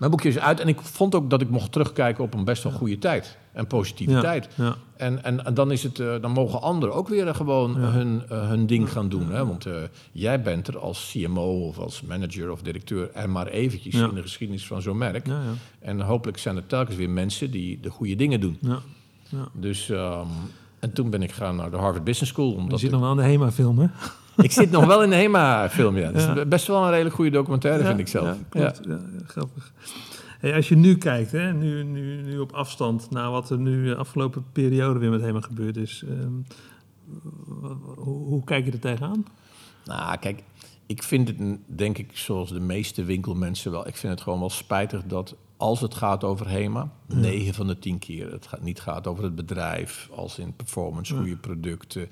[0.00, 2.62] Mijn boekje is uit en ik vond ook dat ik mocht terugkijken op een best
[2.62, 3.36] wel goede tijd.
[3.52, 4.48] En positiviteit.
[4.54, 4.76] Ja.
[4.96, 7.78] En, en, en dan, is het, eh, dan mogen anderen ook weer gewoon Ja.
[7.90, 9.30] hun, eh, hun ding gaan doen.
[9.30, 9.46] Hè?
[9.46, 9.72] Want eh,
[10.12, 14.22] jij bent er als CMO of als manager of directeur er maar eventjes in de
[14.22, 15.26] geschiedenis van zo'n merk.
[15.78, 18.58] En hopelijk zijn er telkens weer mensen die de goede dingen doen.
[18.60, 18.78] ja.
[19.28, 19.48] ja.
[19.52, 20.26] Dus, ehm,
[20.78, 22.50] en toen ben ik gaan naar de Harvard Business School.
[22.50, 23.86] Je Omdat zit ik, nog wel aan de HEMA-film, hè?
[24.42, 26.10] Ik zit nog wel in de HEMA-film, ja.
[26.12, 26.44] Dat is Ja.
[26.44, 28.26] best wel een redelijk goede documentaire, vind ik zelf.
[28.26, 28.80] Ja, klopt.
[28.84, 28.90] Ja.
[28.92, 29.72] ja, grappig.
[30.38, 33.84] Hey, als je nu kijkt, hè, nu, nu, nu op afstand naar wat er nu
[33.84, 36.32] de afgelopen periode weer met HEMA gebeurd is, ehm,
[37.96, 39.24] hoe, hoe kijk je er tegenaan?
[39.84, 40.42] Nou, kijk,
[40.86, 43.86] ik vind het, denk ik, zoals de meeste winkelmensen wel...
[43.88, 46.90] ik vind het gewoon wel spijtig dat als het gaat over HEMA.
[47.06, 51.16] 9 van de 10 keer het gaat, niet gaat over het bedrijf, als in performance,
[51.16, 52.08] goede producten,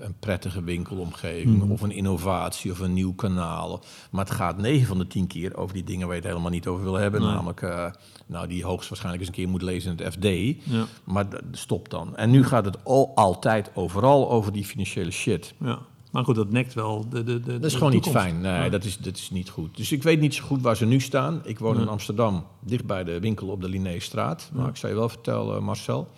[0.00, 1.70] een prettige winkelomgeving Mhm.
[1.70, 3.82] of een innovatie of een nieuw kanaal.
[4.10, 6.50] Maar het gaat 9 van de 10 keer over die dingen waar je het helemaal
[6.50, 7.20] niet over wil hebben.
[7.20, 7.30] Nee.
[7.30, 7.86] Namelijk, eh,
[8.26, 10.24] nou, die hoogstwaarschijnlijk eens een keer moet lezen in het FD.
[10.70, 12.16] Ja, Maar stop dan.
[12.16, 15.54] En nu gaat het al, altijd overal over die financiële shit.
[15.60, 15.78] ja.
[16.12, 18.40] Maar goed, dat nekt wel de, de, de Dat is gewoon niet fijn.
[18.40, 18.68] Nee, Ja.
[18.68, 19.76] dat, is, dat is niet goed.
[19.76, 21.40] Dus ik weet niet zo goed waar ze nu staan.
[21.44, 21.88] Ik woon in.
[21.88, 24.50] Amsterdam, dicht bij de winkel op de Linnéestraat.
[24.52, 26.08] Maar ik zou je wel vertellen, Marcel.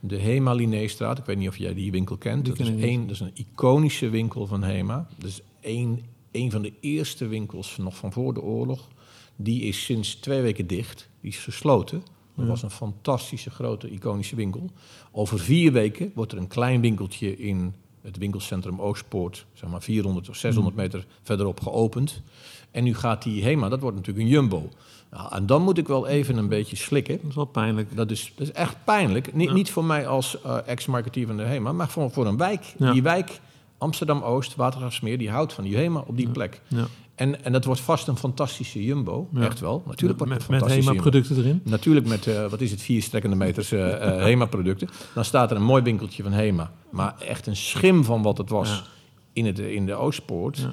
[0.00, 2.44] De Hema Linnéestraat, ik weet niet of jij die winkel kent.
[2.44, 5.08] Die Dat is, één, dat is een iconische winkel van Hema.
[5.18, 8.88] Dat is één, één van de eerste winkels nog van voor de oorlog.
[9.36, 11.08] Die is sinds twee weken dicht.
[11.20, 12.02] Die is gesloten.
[12.36, 14.70] Dat was een fantastische grote iconische winkel.
[15.10, 20.28] Over vier weken wordt er een klein winkeltje in het winkelcentrum Oostpoort, zeg maar 400
[20.28, 20.84] of 600 Hmm.
[20.84, 22.22] meter verderop geopend.
[22.70, 24.68] En nu gaat die HEMA, dat wordt natuurlijk een jumbo.
[25.10, 27.16] Nou, en dan moet ik wel even een beetje slikken.
[27.20, 27.96] Dat is wel pijnlijk.
[27.96, 29.34] Dat is, dat is echt pijnlijk.
[29.34, 29.54] Niet, Ja.
[29.54, 32.74] niet voor mij als eh, ex-marketeer van de HEMA, maar voor, voor een wijk.
[32.78, 32.92] Ja.
[32.92, 33.40] Die wijk,
[33.78, 36.32] Amsterdam-Oost, Watergraafsmeer, die houdt van die HEMA op die Ja.
[36.32, 36.60] plek.
[36.68, 36.86] Ja.
[37.14, 39.28] En, en dat wordt vast een fantastische jumbo.
[39.38, 39.82] Echt wel.
[39.86, 40.66] Natuurlijk met, met.
[40.66, 41.60] HEMA-producten erin.
[41.64, 44.88] Natuurlijk met, eh, wat is het, vier strekkende meters eh, eh, HEMA-producten.
[45.14, 46.72] Dan staat er een mooi winkeltje van HEMA.
[46.90, 48.84] Maar echt een schim van wat het was
[49.32, 50.68] in, het, in de Oostpoort.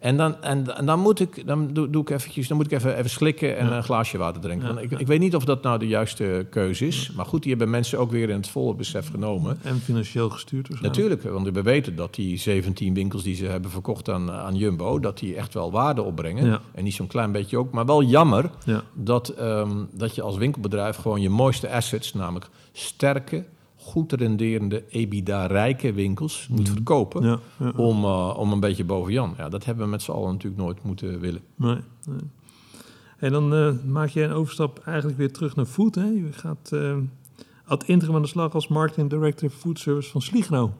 [0.00, 2.72] En, dan, en, en dan, moet ik, dan, doe, doe ik eventjes, dan moet ik
[2.72, 3.76] even, even slikken en Ja.
[3.76, 4.68] een glaasje water drinken.
[4.68, 7.10] Ja, Want ik, ik weet niet of dat nou de juiste keuze is.
[7.16, 9.58] Maar goed, die hebben mensen ook weer in het volle besef genomen.
[9.62, 11.02] En financieel gestuurd waarschijnlijk.
[11.02, 15.00] Natuurlijk, want we weten dat die 17 winkels die ze hebben verkocht aan, aan Jumbo...
[15.00, 16.60] dat die echt wel waarde opbrengen.
[16.74, 17.72] En niet zo'n klein beetje ook.
[17.72, 18.82] Maar wel jammer Ja.
[18.92, 23.44] dat, ehm, dat je als winkelbedrijf gewoon je mooiste assets, namelijk sterke,
[23.80, 27.22] goed renderende, EBITDA-rijke winkels, moet verkopen.
[27.22, 27.38] Ja.
[27.58, 27.72] ja.
[27.76, 29.34] Om, eh, om een beetje boven Jan.
[29.36, 31.40] Ja, dat hebben we met z'n allen natuurlijk nooit moeten willen.
[31.54, 32.20] Nee, nee.
[33.18, 35.94] En dan eh, maak je een overstap eigenlijk weer terug naar food.
[35.94, 36.04] Hè?
[36.04, 36.96] Je gaat eh
[37.70, 40.72] ad interim aan de slag als marketing director food service van Sligno.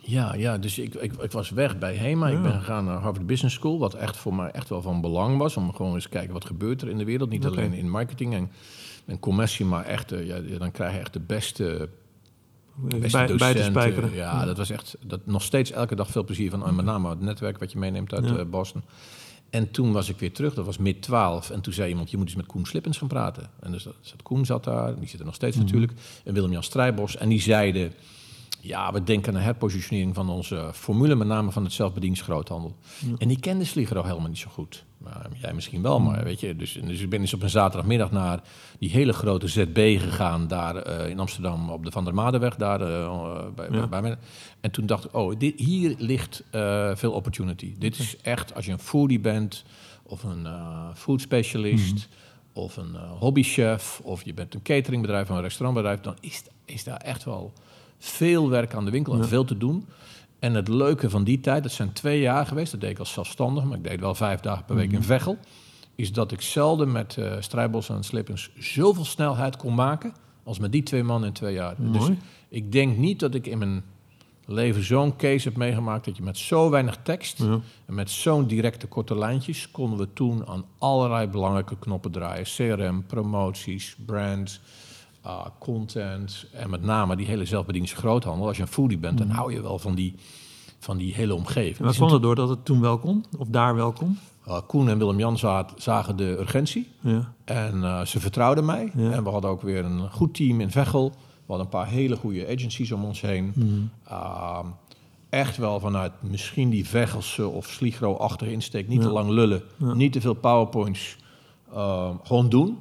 [0.00, 2.26] Ja, ja dus ik, ik, ik was weg bij HEMA.
[2.26, 2.36] Ja.
[2.36, 5.38] Ik ben gegaan naar Harvard Business School, wat echt voor mij echt wel van belang
[5.38, 5.56] was.
[5.56, 7.30] Om gewoon eens te kijken wat gebeurt er in de wereld.
[7.30, 8.50] Niet alleen in marketing en,
[9.04, 11.88] en commercie, maar echt, ja, dan krijg je echt de Beste
[12.88, 14.14] bij, bij te spijkeren.
[14.14, 16.66] Ja, dat was echt dat, nog steeds elke dag veel plezier van.
[16.66, 18.36] En met name het netwerk wat je meeneemt uit Ja.
[18.36, 18.82] eh, Boston.
[19.50, 21.50] En toen was ik weer terug, dat was mid 12.
[21.50, 23.50] En toen zei iemand, je moet eens met Koen Slippens gaan praten.
[23.60, 25.64] En dus dat, Koen zat daar, die zit er nog steeds Mhm.
[25.64, 25.92] natuurlijk.
[26.24, 27.16] En Willem-Jan Strijbos.
[27.16, 27.92] En die zeiden,
[28.60, 31.14] ja, we denken aan herpositionering van onze formule.
[31.14, 32.76] Met name van het zelfbediensgroothandel.
[32.98, 33.14] Ja.
[33.18, 34.84] En die kende Sligero helemaal niet zo goed.
[34.98, 36.56] Maar jij misschien wel, maar weet je.
[36.56, 38.40] Dus, dus ik ben eens op een zaterdagmiddag naar
[38.78, 40.48] die hele grote ZB gegaan.
[40.48, 42.56] Daar eh, in Amsterdam op de Van der Madenweg.
[42.56, 43.86] Daar, eh, bij, Ja.
[43.86, 44.16] bij mij.
[44.60, 47.74] En toen dacht ik, oh, dit, hier ligt eh, veel opportunity.
[47.78, 49.64] Dit is echt, als je een foodie bent,
[50.02, 52.08] of een eh food specialist,
[52.52, 56.84] of een eh, hobbychef, of je bent een cateringbedrijf of een restaurantbedrijf, dan is, is
[56.84, 57.52] daar echt wel
[58.00, 59.24] veel werk aan de winkel en Ja.
[59.26, 59.86] veel te doen.
[60.38, 63.12] En het leuke van die tijd, dat zijn twee jaar geweest, dat deed ik als
[63.12, 65.38] zelfstandig, maar ik deed wel vijf dagen per week in Veghel,
[65.94, 70.12] is dat ik zelden met Strijbos en Slippens zoveel snelheid kon maken
[70.44, 71.74] als met die twee mannen in twee jaar.
[71.78, 72.08] Dus
[72.48, 73.82] ik denk niet dat ik in mijn
[74.46, 77.60] leven zo'n case heb meegemaakt dat je met zo weinig tekst Ja.
[77.86, 82.44] en met zo'n directe korte lijntjes konden we toen aan allerlei belangrijke knoppen draaien.
[82.44, 84.60] CRM, promoties, brand,
[85.22, 88.46] ah, content en met name die hele zelfbedienste groothandel.
[88.46, 90.14] Als je een foodie bent, dan hou je wel van die,
[90.78, 91.78] van die hele omgeving.
[91.78, 93.24] En dat kwam er door dat het toen wel kon?
[93.38, 94.18] Of daar wel kon?
[94.48, 97.32] Uh, Koen en Willem-Jan za- zagen de urgentie Ja.
[97.44, 98.90] en eh, ze vertrouwden mij.
[98.94, 99.10] Ja.
[99.10, 101.08] En we hadden ook weer een goed team in Veghel.
[101.10, 103.52] We hadden een paar hele goede agencies om ons heen.
[103.54, 103.68] Mhm.
[104.04, 104.64] Ah,
[105.28, 108.88] echt wel vanuit misschien die Vechelse of Sligro-achtige insteek.
[108.88, 109.06] Niet Ja.
[109.06, 111.16] te lang lullen, niet te veel powerpoints.
[111.74, 112.78] Uh, gewoon doen.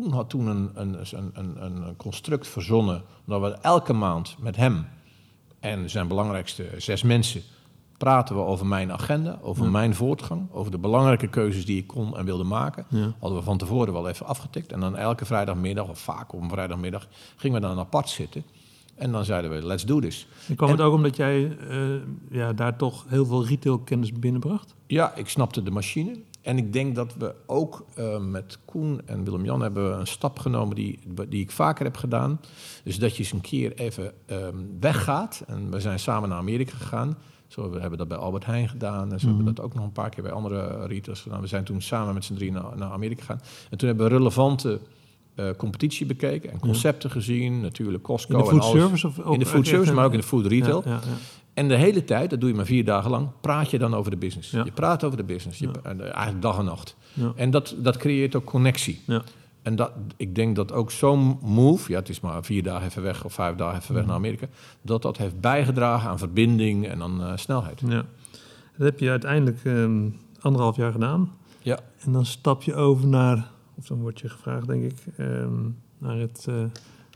[0.00, 0.96] Koen had toen een, een,
[1.34, 3.02] een, een, construct verzonnen...
[3.24, 4.86] dat we elke maand met hem
[5.60, 7.42] en zijn belangrijkste zes mensen...
[7.98, 9.70] praten we over mijn agenda, over Ja.
[9.70, 10.48] mijn voortgang...
[10.52, 12.86] over de belangrijke keuzes die ik kon en wilde maken.
[12.88, 13.12] Ja.
[13.20, 14.72] Hadden we van tevoren wel even afgetikt.
[14.72, 17.08] En dan elke vrijdagmiddag, of vaak op een vrijdagmiddag...
[17.36, 18.44] gingen we dan apart zitten.
[18.94, 20.26] En dan zeiden we, let's do this.
[20.48, 21.78] En kwam En- het ook omdat jij eh,
[22.30, 24.74] ja, daar toch heel veel retailkennis binnenbracht?
[24.86, 26.16] Ja, ik snapte de machine.
[26.44, 30.74] En ik denk dat we ook eh, met Koen en Willem-Jan hebben een stap genomen
[30.74, 32.40] die, die ik vaker heb gedaan.
[32.84, 35.42] Dus dat je eens een keer even ehm, weggaat.
[35.46, 37.16] En we zijn samen naar Amerika gegaan.
[37.46, 39.12] Zo, we hebben dat bij Albert Heijn gedaan.
[39.12, 41.40] En zo hebben we dat ook nog een paar keer bij andere retailers gedaan.
[41.40, 43.40] We zijn toen samen met z'n drie naar, naar Amerika gegaan.
[43.70, 44.80] En toen hebben we relevante
[45.34, 47.60] eh, competitie bekeken en concepten gezien.
[47.60, 48.80] Natuurlijk Costco In de en alles.
[48.80, 49.06] service?
[49.06, 50.82] Of, In de food service, maar ook in de food retail.
[50.84, 51.00] Ja, ja.
[51.54, 54.10] En de hele tijd, dat doe je maar vier dagen lang, praat je dan over
[54.10, 54.50] de business.
[54.50, 54.64] Ja.
[54.64, 55.90] Je praat over de business, je, Ja.
[55.90, 56.96] eh, eigenlijk dag en nacht.
[57.12, 57.32] Ja.
[57.36, 59.00] En dat, dat creëert ook connectie.
[59.06, 59.22] Ja.
[59.62, 63.02] En dat, ik denk dat ook zo'n move, ja, het is maar vier dagen even
[63.02, 64.46] weg of vijf dagen even weg naar Amerika,
[64.82, 67.82] dat dat heeft bijgedragen aan verbinding en aan eh, snelheid.
[67.86, 68.04] Ja.
[68.76, 70.08] Dat heb je uiteindelijk ehm,
[70.40, 71.32] anderhalf jaar gedaan.
[71.62, 71.78] Ja.
[72.04, 75.52] En dan stap je over naar, of dan word je gevraagd, denk ik, ehm,
[75.98, 76.54] naar het, eh,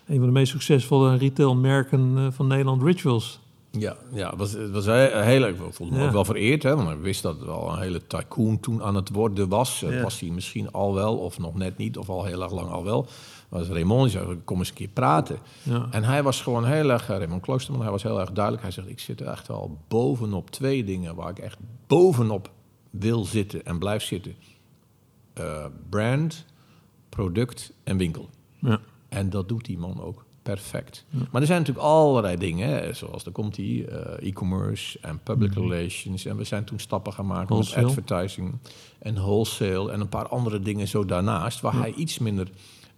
[0.06, 3.40] een van de meest succesvolle retailmerken van Nederland, Rituals.
[3.70, 6.06] Ja, ja het was, het was heel, heel ik voelde me Ja.
[6.06, 8.94] ook wel vereerd, hè, want ik wist dat het al een hele tycoon toen aan
[8.94, 9.80] het worden was.
[9.80, 10.02] Ja.
[10.02, 12.84] Was hij misschien al wel, of nog net niet, of al heel erg lang al
[12.84, 13.06] wel.
[13.48, 15.38] Maar Raymond die zei, kom eens een keer praten.
[15.62, 15.88] Ja.
[15.90, 18.62] En hij was gewoon heel erg, eh, Raymond Kloosterman, hij was heel erg duidelijk.
[18.64, 22.50] Hij zegt, ik zit er echt wel bovenop twee dingen waar ik echt bovenop
[22.90, 24.34] wil zitten en blijf zitten.
[25.32, 26.44] Eh, brand,
[27.08, 28.28] product en winkel.
[28.58, 28.80] Ja.
[29.08, 31.04] En dat doet die man ook perfect.
[31.30, 35.54] Maar er zijn natuurlijk allerlei dingen, hè, zoals er komt die eh, e-commerce en public
[35.54, 36.24] relations.
[36.24, 37.80] En we zijn toen stappen gaan maken Wholesale.
[37.86, 38.58] met advertising
[38.98, 42.48] en wholesale en een paar andere dingen zo daarnaast, waar hij iets minder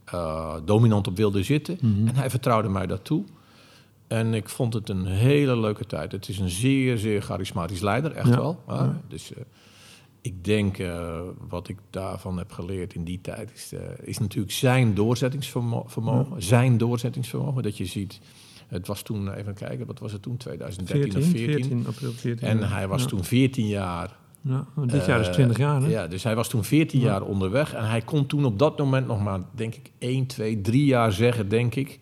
[0.04, 1.78] eh, dominant op wilde zitten.
[1.80, 3.24] En hij vertrouwde mij dat toe.
[4.06, 6.12] En ik vond het een hele leuke tijd.
[6.12, 8.36] Het is een zeer, zeer charismatisch leider, echt Ja.
[8.36, 8.58] wel.
[9.08, 9.42] Dus eh,
[10.20, 14.52] ik denk, eh, wat ik daarvan heb geleerd in die tijd, is, eh, is natuurlijk
[14.52, 16.42] zijn doorzettingsvermogen.
[16.42, 18.20] Zijn doorzettingsvermogen, dat je ziet...
[18.68, 20.36] Het was toen, even kijken, wat was het toen?
[20.36, 21.54] 2013 14, of 14.
[21.54, 22.48] 14, april 14.
[22.48, 23.08] En hij was Ja.
[23.08, 25.88] toen 14 jaar Ja, dit jaar is eh, 20 jaar, hè?
[25.88, 27.74] Ja, dus hij was toen 14 jaar onderweg.
[27.74, 31.12] En hij kon toen op dat moment nog maar, denk ik, 1, 2, 3 jaar
[31.12, 32.00] zeggen, denk ik.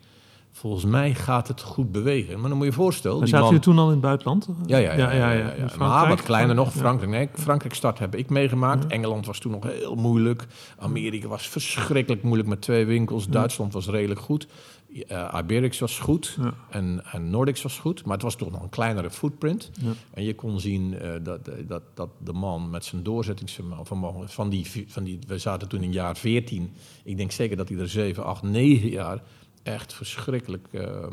[0.58, 2.40] Volgens mij gaat het goed bewegen.
[2.40, 3.16] Maar dan moet je je voorstellen.
[3.16, 4.48] Maar die zaten man- toen al in het buitenland?
[4.66, 5.12] ja, ja, ja.
[5.12, 6.72] ja, ja, Maar wat kleiner nog.
[6.72, 7.10] Frankrijk.
[7.10, 8.86] Nee, Frankrijk start heb ik meegemaakt.
[8.86, 10.46] Engeland was toen nog heel moeilijk.
[10.78, 13.28] Amerika was verschrikkelijk moeilijk met twee winkels.
[13.28, 14.46] Duitsland was redelijk goed.
[14.92, 16.36] Uh, Iberix was goed.
[16.40, 16.54] Ja.
[16.70, 18.04] En, en Nordics was goed.
[18.04, 19.70] Maar het was toch nog een kleinere footprint.
[19.80, 19.90] Ja.
[20.10, 24.28] En je kon zien eh, dat, dat, dat de man met zijn doorzettingsvermogen...
[24.28, 26.72] Van die, van die, we zaten toen in jaar 14.
[27.04, 29.22] Ik denk zeker dat hij er 7, 8, 9 jaar
[29.62, 31.12] echt verschrikkelijk ehm,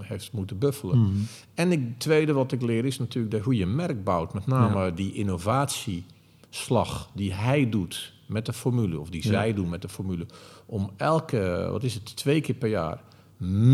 [0.00, 0.98] heeft moeten buffelen.
[0.98, 1.10] Mhm.
[1.54, 4.34] En het tweede wat ik leer is natuurlijk de, hoe je merk bouwt.
[4.34, 9.30] Met name die innovatieslag die hij doet met de formule, of die Ja.
[9.30, 10.26] zij doen met de formule,
[10.66, 13.02] om elke, wat is het, twee keer per jaar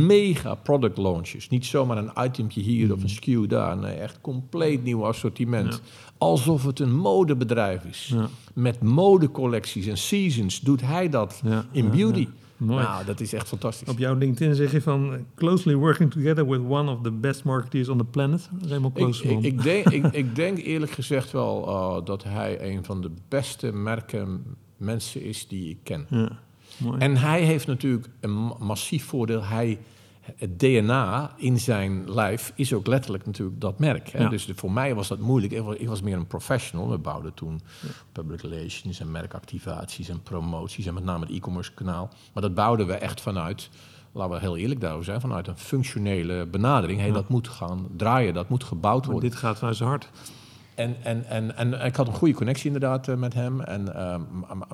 [0.06, 1.48] mega product launches.
[1.48, 3.76] Niet zomaar een itempje hier of een SKU daar.
[3.76, 5.72] Nee, echt compleet nieuw assortiment.
[5.72, 5.78] Ja.
[6.18, 8.10] Alsof het een modebedrijf is.
[8.14, 8.28] Ja.
[8.54, 12.28] Met modecollecties en seasons doet hij dat Ja, in ja, beauty.
[12.60, 12.82] Mooi.
[12.82, 13.88] Nou, dat is echt fantastisch.
[13.88, 15.26] Op jouw LinkedIn zeg je van...
[15.34, 18.50] Closely working together with one of the best marketeers on the planet.
[18.68, 19.44] Raymond Ik, Kloosterman.
[19.44, 23.10] ik, ik, denk, ik, ik denk eerlijk gezegd wel eh, dat hij een van de
[23.28, 24.44] beste merken
[24.76, 26.06] mensen is die ik ken.
[26.10, 26.38] Ja,
[26.76, 26.98] mooi.
[26.98, 29.44] En hij heeft natuurlijk een ma- massief voordeel.
[29.44, 29.78] Hij,
[30.36, 34.08] het DNA in zijn lijf is ook letterlijk natuurlijk dat merk.
[34.10, 34.22] Hè?
[34.22, 34.28] Ja.
[34.28, 35.52] Dus de- voor mij was dat moeilijk.
[35.52, 36.90] Ik was, ik was meer een professional.
[36.90, 37.60] We bouwden toen
[38.12, 40.86] public relations en merkactivaties en promoties.
[40.86, 42.08] En met name het e-commerce kanaal.
[42.32, 43.68] Maar dat bouwden we echt vanuit,
[44.12, 46.98] laten we heel eerlijk daarover zijn, vanuit een functionele benadering.
[46.98, 47.14] Hey, Ja.
[47.14, 49.30] Dat moet gaan draaien, dat moet gebouwd Maar worden.
[49.30, 50.10] dit gaat vanuit zijn hart.
[50.74, 53.60] En, en, en, en ik had een goede connectie inderdaad eh, met hem.
[53.60, 54.16] En, eh,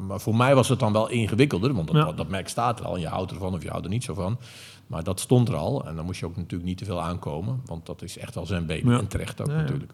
[0.00, 2.86] maar- voor mij was het dan wel ingewikkelder, want dat, dat, dat merk staat er
[2.86, 2.94] al.
[2.94, 4.38] En je houdt ervan of je houdt er niet zo van.
[4.86, 5.86] Maar dat stond er al.
[5.86, 7.60] En dan moest je ook natuurlijk niet te veel aankomen.
[7.64, 8.88] Want dat is echt wel zijn baby.
[8.88, 8.98] Ja.
[8.98, 9.60] En terecht ook Ja, ja.
[9.60, 9.92] natuurlijk.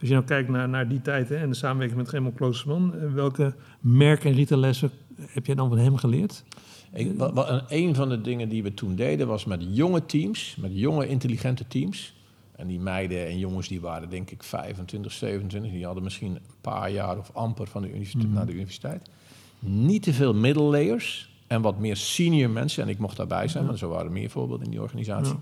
[0.00, 2.94] Als je nou kijkt naar, naar die tijd hè, en de samenwerking met Raymond Kloosterman...
[2.94, 4.90] eh, welke merk- en retaillessen
[5.20, 6.44] heb jij dan van hem geleerd?
[6.92, 7.12] Ik,
[7.68, 11.66] een van de dingen die we toen deden was met jonge teams, met jonge intelligente
[11.68, 12.14] teams.
[12.56, 15.72] En die meiden en jongens die waren denk ik 25, 27.
[15.72, 19.08] Die hadden misschien een paar jaar of amper van de universiteit naar de universiteit.
[19.58, 22.82] Niet te veel middle layers en wat meer senior mensen.
[22.82, 25.36] En ik mocht daarbij zijn, want zo waren er meer voorbeelden in die organisatie.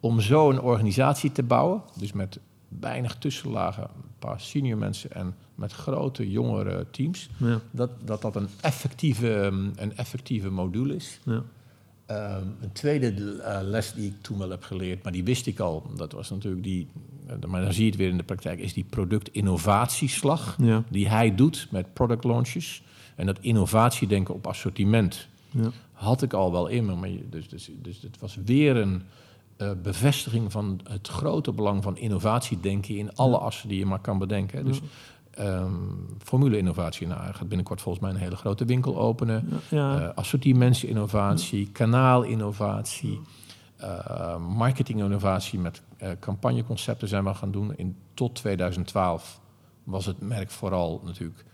[0.00, 2.38] Om zo een organisatie te bouwen, dus met
[2.80, 7.28] weinig tussenlagen, een paar senior mensen en met grote jongere teams.
[7.36, 11.20] Ja, Dat dat, dat een, effectieve, ehm, een effectieve module is.
[11.24, 11.42] ja.
[12.06, 15.58] Ehm, een tweede eh, les die ik toen wel heb geleerd, maar die wist ik
[15.60, 15.90] al.
[15.96, 16.88] Dat was natuurlijk die,
[17.26, 20.56] eh, maar dan zie je het weer in de praktijk, is die productinnovatieslag.
[20.62, 22.82] ja, Die hij doet met product launches.
[23.14, 25.70] En dat innovatiedenken op assortiment ja.
[25.92, 26.94] had ik al wel in me.
[26.94, 29.02] Maar dus, dus, dus het was weer een
[29.56, 34.18] eh, bevestiging van het grote belang van innovatiedenken in alle assen die je maar kan
[34.18, 34.64] bedenken.
[34.64, 34.80] Dus
[35.30, 35.72] ehm,
[36.18, 39.48] formule-innovatie, nou, gaat binnenkort volgens mij een hele grote winkel openen.
[39.68, 39.92] ja.
[39.92, 40.00] ja.
[40.00, 43.20] Eh, assortimentsinnovatie, kanaalinnovatie,
[43.76, 47.76] eh marketinginnovatie met eh, campagneconcepten zijn we gaan doen.
[47.76, 49.40] In, tot 2012
[49.84, 51.44] was het merk vooral natuurlijk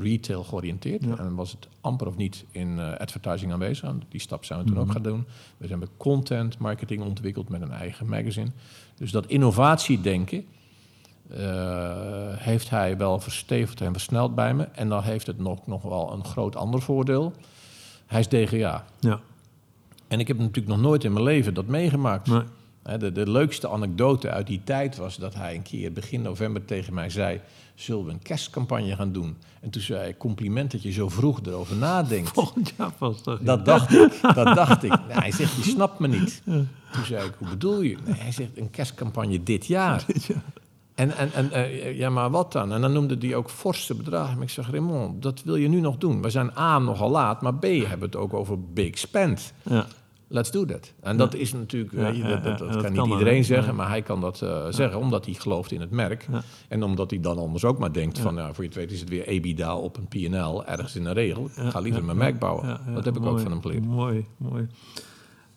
[0.00, 1.04] retail georiënteerd.
[1.04, 1.18] Ja.
[1.18, 3.92] En was het amper of niet in eh, advertising aanwezig.
[4.08, 4.82] Die stap zijn we toen Mhm.
[4.84, 5.26] ook gaan doen.
[5.56, 8.50] We met content marketing ontwikkeld met een eigen magazine.
[8.94, 10.44] Dus dat innovatiedenken
[11.30, 14.64] eh, heeft hij wel verstevigd en versneld bij me.
[14.64, 17.32] En dan heeft het nog, nog wel een groot ander voordeel.
[18.06, 18.84] Hij is DGA.
[19.00, 19.20] Ja.
[20.08, 22.26] En ik heb natuurlijk nog nooit in mijn leven dat meegemaakt.
[22.26, 22.42] Nee.
[22.98, 26.94] De, de leukste anekdote uit die tijd was dat hij een keer begin november tegen
[26.94, 27.40] mij zei...
[27.74, 29.36] zullen we een kerstcampagne gaan doen?
[29.60, 32.30] En toen zei hij, compliment dat je zo vroeg erover nadenkt.
[32.40, 33.38] Volgend jaar pas toch?
[33.40, 34.90] Dat dacht ik, dat dacht ik.
[34.90, 36.42] Nee, hij zegt, je snapt me niet.
[36.44, 37.96] Toen zei ik, hoe bedoel je?
[38.04, 40.04] Nee, hij zegt, een kerstcampagne dit jaar.
[40.94, 42.72] En, en, en eh, ja, maar wat dan?
[42.72, 44.34] En dan noemde hij ook forse bedragen.
[44.34, 46.22] Maar ik zeg, Raymond, dat wil je nu nog doen.
[46.22, 49.52] We zijn A, nogal laat, maar B, hebben het ook over big spend.
[49.62, 49.86] Ja.
[50.28, 50.92] Let's do that.
[51.00, 53.74] En dat is natuurlijk, weet je, dat, dat, ja, dat dat kan niet iedereen zeggen,
[53.74, 56.26] maar hij kan dat eh, zeggen omdat hij gelooft in het merk.
[56.68, 59.00] En omdat hij dan anders ook maar denkt van, nou, voor je het weet is
[59.00, 61.44] het weer EBITDA op een P&L, ergens in een regel.
[61.44, 62.80] Ik ga liever mijn merk bouwen.
[62.94, 63.84] Dat heb ik ook van hem geleerd.
[63.84, 64.66] Mooi, mooi.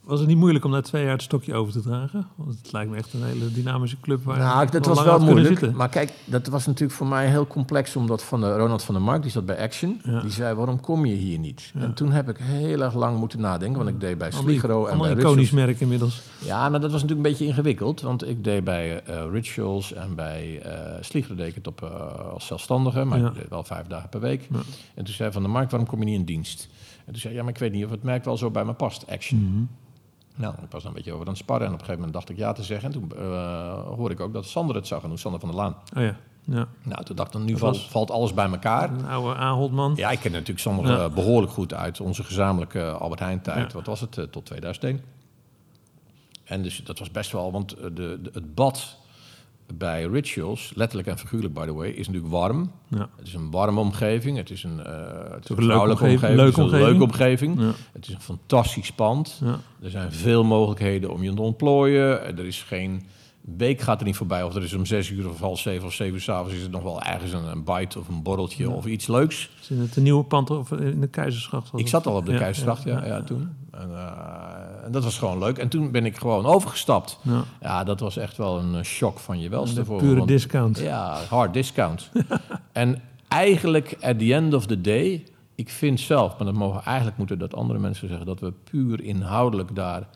[0.08, 2.28] Was het niet moeilijk om na twee jaar het stokje over te dragen?
[2.36, 4.24] Want het lijkt me echt een hele dynamische club.
[4.24, 5.72] Waar Nou, dat was wel moeilijk.
[5.76, 7.96] Maar kijk, dat was natuurlijk voor mij heel complex.
[7.96, 10.02] Omdat van de, Ronald van der Mark, die zat bij Action.
[10.04, 10.22] Ja.
[10.22, 11.72] Die zei, waarom kom je hier niet?
[11.76, 13.78] En toen heb ik heel erg lang moeten nadenken.
[13.78, 16.22] Want ik deed bij Sligro en bij iconisch merk inmiddels.
[16.40, 18.02] Ja, maar dat was natuurlijk een beetje ingewikkeld.
[18.02, 22.32] Want ik deed bij eh, Rituals en bij eh Sligro deed ik het op, eh,
[22.34, 23.04] als zelfstandige.
[23.04, 23.28] Maar Ja.
[23.28, 24.48] ik deed wel vijf dagen per week.
[24.96, 26.70] En toen zei Van der Mark, waarom kom je niet in dienst?
[27.06, 28.74] En toen zei ja, maar ik weet niet of het merk wel zo bij me
[28.74, 29.06] past.
[29.10, 29.40] Action.
[29.40, 29.64] Mhm.
[30.38, 32.30] Nou, ik was een beetje over aan het sparren en op een gegeven moment dacht
[32.40, 32.94] ik ja te zeggen.
[32.94, 35.58] En toen eh, hoorde ik ook dat Sander het zou gaan doen, Sander van der
[35.58, 35.76] Laan.
[35.96, 36.68] Oh ja, ja.
[36.84, 38.90] Nou, toen dacht ik, nu valt, alles bij elkaar.
[38.92, 39.94] een oude Ahold-man.
[39.96, 41.04] Ja, ik ken natuurlijk Sander Ja.
[41.04, 43.68] eh, behoorlijk goed uit onze gezamenlijke Albert Heijn tijd.
[43.72, 43.78] Ja.
[43.78, 44.18] Wat was het?
[44.18, 45.02] eh, tot 2001.
[46.44, 48.98] En dus dat was best wel, want eh, de, de- het bad
[49.74, 52.72] bij Rituals, letterlijk en figuurlijk by the way, is natuurlijk warm.
[52.88, 53.10] Ja.
[53.18, 54.38] Het is een warme omgeving.
[54.38, 54.94] Het is een, eh
[55.32, 57.60] het is een leuke vrouwelijke omgeving, Het is een leuke omgeving.
[57.60, 57.72] Ja.
[57.92, 59.42] Het is een fantastisch pand.
[59.44, 59.60] Ja.
[59.84, 62.38] Er zijn veel mogelijkheden om je te ontplooien.
[62.38, 63.04] Er is geen
[63.58, 64.44] week gaat er niet voorbij.
[64.44, 66.54] Of er is om zes uur of half zeven of zeven uur s'avonds...
[66.54, 69.50] is er nog wel ergens een, een bite of een borreltje of iets leuks.
[69.62, 71.68] Is in het nieuwe pand of in de Keizersgracht?
[71.74, 71.90] Ik het?
[71.90, 73.50] zat al op de Ja, Keizerstracht, ja, ja, toen.
[73.72, 75.58] En, eh, en dat was gewoon leuk.
[75.58, 77.20] En toen ben ik gewoon overgestapt.
[77.62, 77.84] Ja.
[77.84, 79.76] Dat was echt wel een eh, shock van je welste.
[79.76, 80.80] De voor pure want- discount.
[80.80, 82.12] Ja, hard discount.
[82.72, 85.24] en eigenlijk, at the end of the day...
[85.56, 88.26] Ik vind zelf, maar dat mogen eigenlijk moeten dat andere mensen zeggen...
[88.26, 90.08] dat we puur inhoudelijk daar...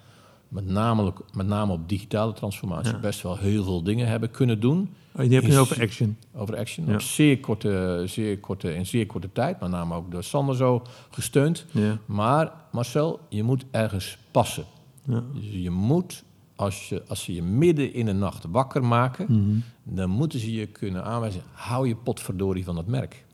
[0.52, 2.94] met name, met name op digitale transformatie...
[2.94, 3.00] Ja.
[3.00, 4.90] best wel heel veel dingen hebben kunnen doen.
[5.16, 6.18] Oh, die heb je Is- over Action.
[6.36, 6.86] Over Action.
[6.88, 6.94] Ja.
[6.94, 9.60] Op zeer korte, zeer korte, in zeer korte tijd.
[9.60, 10.82] Met name ook door Sander zo
[11.12, 11.66] gesteund.
[11.72, 11.98] Ja.
[12.06, 14.66] Maar Marcel, je moet ergens passen.
[15.06, 15.24] Ja.
[15.34, 16.24] Dus je moet,
[16.56, 19.26] als, je, als ze je midden in de nacht wakker maken...
[19.30, 19.58] Mhm.
[19.84, 21.42] dan moeten ze je kunnen aanwijzen...
[21.52, 23.26] hou je potverdorie van het merk.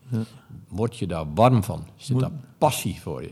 [0.68, 1.86] Word je daar warm van?
[1.96, 3.32] Zit Moet- daar passie voor je?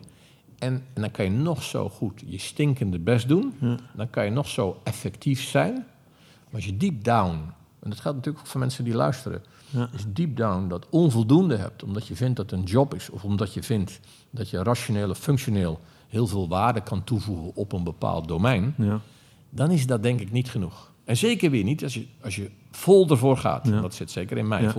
[0.60, 3.54] En, en dan kan je nog zo goed je stinkende best doen.
[3.62, 3.78] Ja.
[3.96, 5.74] Dan kan je nog zo effectief zijn.
[5.74, 7.54] Maar als je deep down...
[7.80, 9.44] en dat geldt natuurlijk ook voor mensen die luisteren...
[9.70, 9.90] Ja.
[9.92, 11.84] als je deep down dat onvoldoende hebt...
[11.84, 13.10] omdat je vindt dat het een job is...
[13.10, 14.00] of omdat je vindt
[14.30, 15.80] dat je rationeel of functioneel...
[16.08, 18.74] heel veel waarde kan toevoegen op een bepaald domein...
[18.78, 19.02] Ja.
[19.50, 20.92] dan is dat denk ik niet genoeg.
[21.04, 23.66] En zeker weer niet als je, als je vol ervoor gaat.
[23.66, 24.70] Dat zit zeker in mij.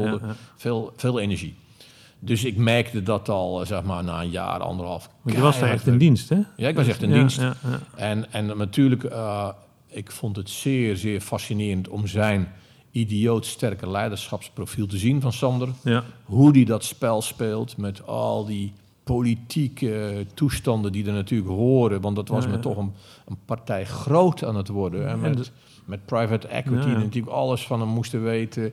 [0.57, 1.55] Veel, veel energie.
[2.19, 5.11] Dus ik merkte dat al, eh, zeg maar, na een jaar, anderhalf.
[5.25, 6.39] Je was daar echt in dienst, hè?
[6.57, 7.41] Ja, ik was echt in Ja, dienst.
[7.41, 7.81] Ja, ja.
[7.97, 9.49] En, en natuurlijk, eh,
[9.89, 12.49] ik vond het zeer, zeer fascinerend om zijn
[12.91, 15.69] idioot sterke leiderschapsprofiel te zien van Sander.
[15.85, 16.05] ja.
[16.25, 18.73] Hoe die dat spel speelt met al die
[19.05, 22.01] politieke toestanden die er natuurlijk horen.
[22.01, 22.93] Want dat was me toch een,
[23.27, 25.09] een partij groot aan het worden.
[25.09, 25.53] En En met,
[25.85, 28.73] met private equity die natuurlijk alles van hem moesten weten.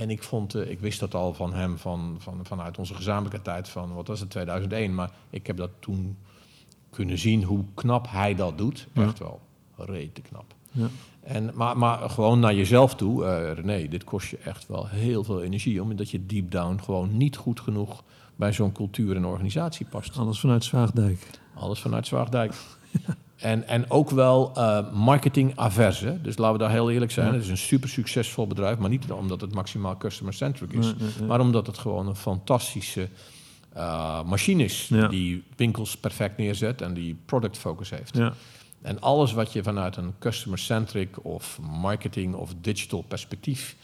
[0.00, 3.42] En ik vond, eh, ik wist dat al van hem van, van, vanuit onze gezamenlijke
[3.42, 4.94] tijd van, wat was het, 2001.
[4.94, 6.16] Maar ik heb dat toen
[6.90, 8.86] kunnen zien hoe knap hij dat doet.
[8.92, 9.02] Ja.
[9.02, 9.40] Echt wel
[9.76, 10.54] rete knap.
[10.70, 10.86] Ja.
[11.20, 15.24] En, maar, maar gewoon naar jezelf toe, eh René, dit kost je echt wel heel
[15.24, 15.82] veel energie.
[15.82, 18.02] Omdat je deep down gewoon niet goed genoeg
[18.36, 20.18] bij zo'n cultuur en organisatie past.
[20.18, 21.26] Alles vanuit Zwaagdijk.
[21.54, 22.54] Alles vanuit Zwaagdijk.
[23.40, 26.18] En, en ook wel eh marketing averse.
[26.22, 27.26] Dus laten we daar heel eerlijk zijn.
[27.26, 27.32] Ja.
[27.32, 30.94] Het is een super succesvol bedrijf, maar niet omdat het maximaal customer-centric is.
[31.26, 33.08] Maar omdat het gewoon een fantastische
[33.72, 34.90] eh, machine is.
[35.10, 38.16] Die winkels perfect neerzet en die product focus heeft.
[38.16, 38.32] Ja.
[38.82, 43.76] En alles wat je vanuit een customer-centric of marketing of digital perspectief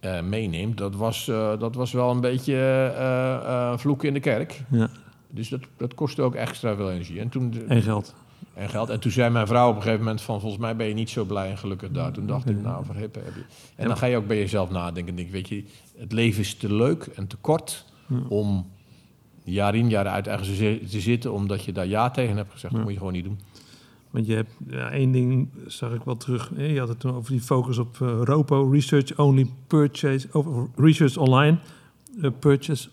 [0.00, 1.24] eh, meeneemt, dat was,
[1.58, 4.62] dat was wel een beetje vloeken in de kerk.
[4.70, 4.90] ja.
[5.30, 7.20] Dus dat, dat kostte ook extra veel energie.
[7.20, 8.14] En, toen, En geld.
[8.54, 8.88] En geld.
[8.88, 10.40] En toen zei mijn vrouw op een gegeven moment van...
[10.40, 12.12] volgens mij ben je niet zo blij en gelukkig daar.
[12.12, 13.44] Toen dacht ik, nou, voor hippen heb je...
[13.76, 15.08] En dan ga je ook bij jezelf nadenken.
[15.08, 15.64] En denk, weet je,
[15.98, 17.84] het leven is te leuk en te kort...
[18.28, 18.70] om
[19.44, 21.32] jaar in jaar uit ergens te zi- te zitten...
[21.32, 22.74] omdat je daar ja tegen hebt gezegd.
[22.74, 23.38] Dat moet je gewoon niet doen.
[24.10, 26.50] Want je hebt ja, één ding, zag ik wel terug.
[26.56, 31.16] Je had het toen over die focus op eh, ROPO, Research Only Purchase, over Research
[31.16, 31.58] Online,
[32.22, 32.88] eh, Purchase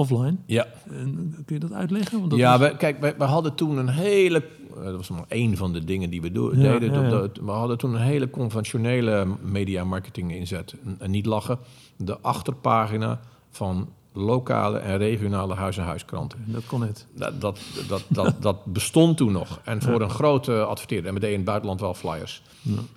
[0.00, 0.36] offline.
[0.46, 2.18] Ja, En, kun je dat uitleggen?
[2.18, 4.42] Want dat ja we, kijk, we, we hadden toen een hele...
[4.76, 6.92] eh, Dat was maar één van de dingen die we do- Ja, deden.
[6.92, 7.08] ja, ja.
[7.08, 10.74] Dat- dat- We hadden toen een hele conventionele media marketing inzet.
[10.84, 11.58] En, en niet lachen.
[11.96, 13.20] De achterpagina
[13.50, 16.38] van lokale en regionale huis-en-huiskranten.
[16.46, 16.80] dat kon.
[17.14, 19.60] Dat, dat, dat, dat, dat bestond toen nog.
[19.64, 21.08] En voor een grote adverteerder.
[21.08, 22.42] En we deden in het buitenland wel flyers.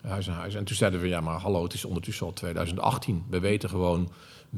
[0.02, 0.56] Huis en huis.
[0.56, 3.24] En toen zeiden we, ja, maar hallo, het is ondertussen al 2018.
[3.30, 4.10] We weten gewoon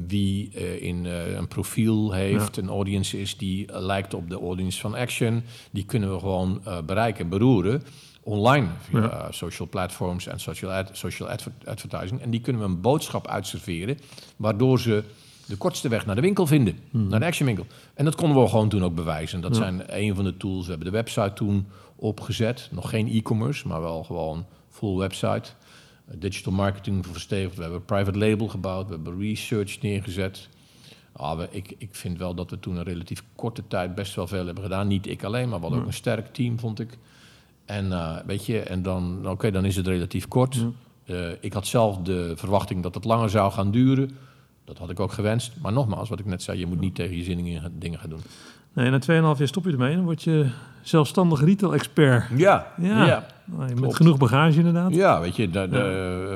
[0.06, 4.34] wie eh, in eh, een profiel heeft, een audience is die eh, lijkt op de
[4.40, 5.42] audience van Action.
[5.70, 7.82] Die kunnen we gewoon bereiken, beroeren.
[8.22, 9.26] Online, via Ja.
[9.30, 12.20] social platforms en social, ad- social adver- advertising.
[12.20, 13.98] En die kunnen we een boodschap uitserveren,
[14.36, 15.04] waardoor ze
[15.46, 17.66] de kortste weg naar de winkel vinden, naar de actionwinkel.
[17.94, 19.40] En dat konden we gewoon toen ook bewijzen.
[19.40, 20.64] Dat zijn een van de tools.
[20.64, 21.66] We hebben de website toen
[21.96, 22.68] opgezet.
[22.72, 25.50] Nog geen e-commerce, maar wel gewoon full website.
[26.14, 27.56] Digital marketing verstevigd.
[27.56, 28.88] We hebben een private label gebouwd.
[28.88, 30.48] We hebben research neergezet.
[31.12, 34.26] Ah, we, ik, ik vind wel dat we toen een relatief korte tijd best wel
[34.26, 34.86] veel hebben gedaan.
[34.86, 36.98] Niet ik alleen, maar we hadden ook een sterk team, vond ik.
[37.64, 40.66] En eh, weet je, en dan, oké, dan is het relatief kort.
[41.04, 44.10] Eh, ik had zelf de verwachting dat het langer zou gaan duren.
[44.64, 45.52] Dat had ik ook gewenst.
[45.60, 48.10] Maar nogmaals, wat ik net zei, je moet niet tegen je zin in dingen gaan
[48.10, 48.22] doen.
[48.76, 49.04] Nee, na 2,5
[49.38, 49.94] jaar stop je ermee.
[49.96, 50.46] Dan word je
[50.82, 52.24] zelfstandig retail-expert.
[52.36, 53.04] Ja, Ja.
[53.06, 53.26] ja.
[53.44, 54.94] Nou, Met genoeg bagage inderdaad.
[54.94, 55.78] Ja, weet je, de, de,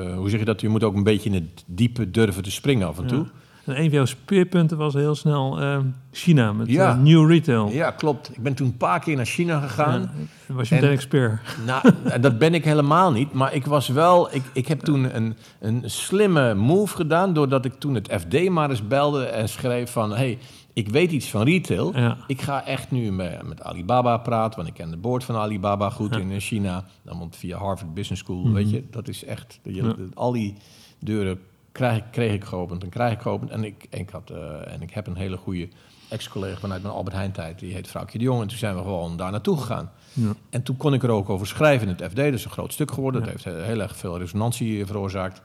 [0.09, 0.61] eh, hoe zeg je dat?
[0.61, 3.25] Je moet ook een beetje in het diepe durven te springen af en toe.
[3.65, 5.77] En een van jouw speerpunten was heel snel eh,
[6.11, 6.89] China met Ja.
[6.89, 7.69] eh, New Retail.
[7.69, 8.29] Ja, klopt.
[8.35, 10.01] Ik ben toen een paar keer naar China gegaan.
[10.47, 11.39] Ja, was je En- meteen expert.
[11.65, 11.89] Nou,
[12.21, 13.33] dat ben ik helemaal niet.
[13.33, 14.35] Maar ik was wel.
[14.35, 17.33] Ik, ik heb toen een, een slimme move gedaan.
[17.33, 20.37] Doordat ik toen het FD maar eens belde en schreef van: hey,
[20.73, 21.97] ik weet iets van retail.
[21.97, 22.17] Ja.
[22.27, 24.55] Ik ga echt nu met, met Alibaba praten.
[24.55, 26.85] Want ik ken de board van Alibaba goed in eh, China.
[27.01, 28.51] Dan want via Harvard Business School.
[28.51, 29.59] Weet je, dat is echt.
[29.63, 29.95] Je, Ja.
[30.13, 30.55] Al die
[30.99, 31.39] deuren
[31.71, 33.49] krijg, ik- kreeg ik geopend en krijg ik geopend.
[33.51, 35.67] En ik, en ik, had, eh, en ik heb een hele goede
[36.09, 37.59] ex-collega vanuit mijn Albert Heijn tijd.
[37.59, 38.41] Die heet Vrouwtje de Jong.
[38.41, 39.91] En toen zijn we gewoon daar naartoe gegaan.
[40.13, 40.33] Ja.
[40.49, 42.15] En toen kon ik er ook over schrijven in het FD.
[42.15, 43.21] Dat is een groot stuk geworden.
[43.21, 43.31] Ja.
[43.31, 45.41] Dat heeft heel erg veel resonantie veroorzaakt.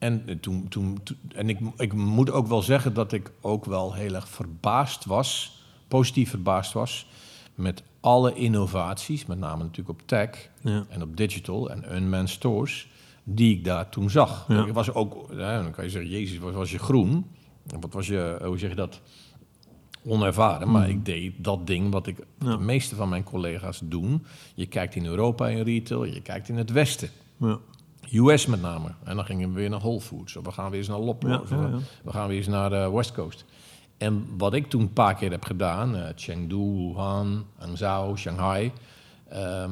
[0.00, 3.64] En, eh, toen, toen, toen- en ik, ik moet ook wel zeggen dat ik ook
[3.64, 7.06] wel heel erg verbaasd was, positief verbaasd was,
[7.54, 10.84] met alle innovaties, met name natuurlijk op tech Ja.
[10.88, 12.88] en op digital en unmanned stores,
[13.24, 14.44] die ik daar toen zag.
[14.48, 14.64] Ja.
[14.66, 17.26] Ik was ook, ja, dan kan je zeggen, jezus, wat was je groen?
[17.80, 19.00] Wat was je, hoe zeg je dat?
[20.04, 22.18] Onervaren, maar ik deed dat ding wat ik.
[22.38, 22.50] Ja.
[22.56, 24.24] de meeste van mijn collega's doen.
[24.54, 27.10] Je kijkt in Europa in retail, je kijkt in het Westen.
[28.12, 28.88] US met name.
[29.04, 30.36] En dan gingen we weer naar Whole Foods.
[30.36, 31.00] Of we gaan weer eens naar.
[31.00, 31.14] Ja,
[31.50, 31.78] ja, ja.
[32.04, 33.44] We gaan weer eens naar de West Coast.
[33.98, 38.72] En wat ik toen een paar keer heb gedaan, eh, Chengdu, Wuhan, Hangzhou, Shanghai.
[39.28, 39.70] ehm,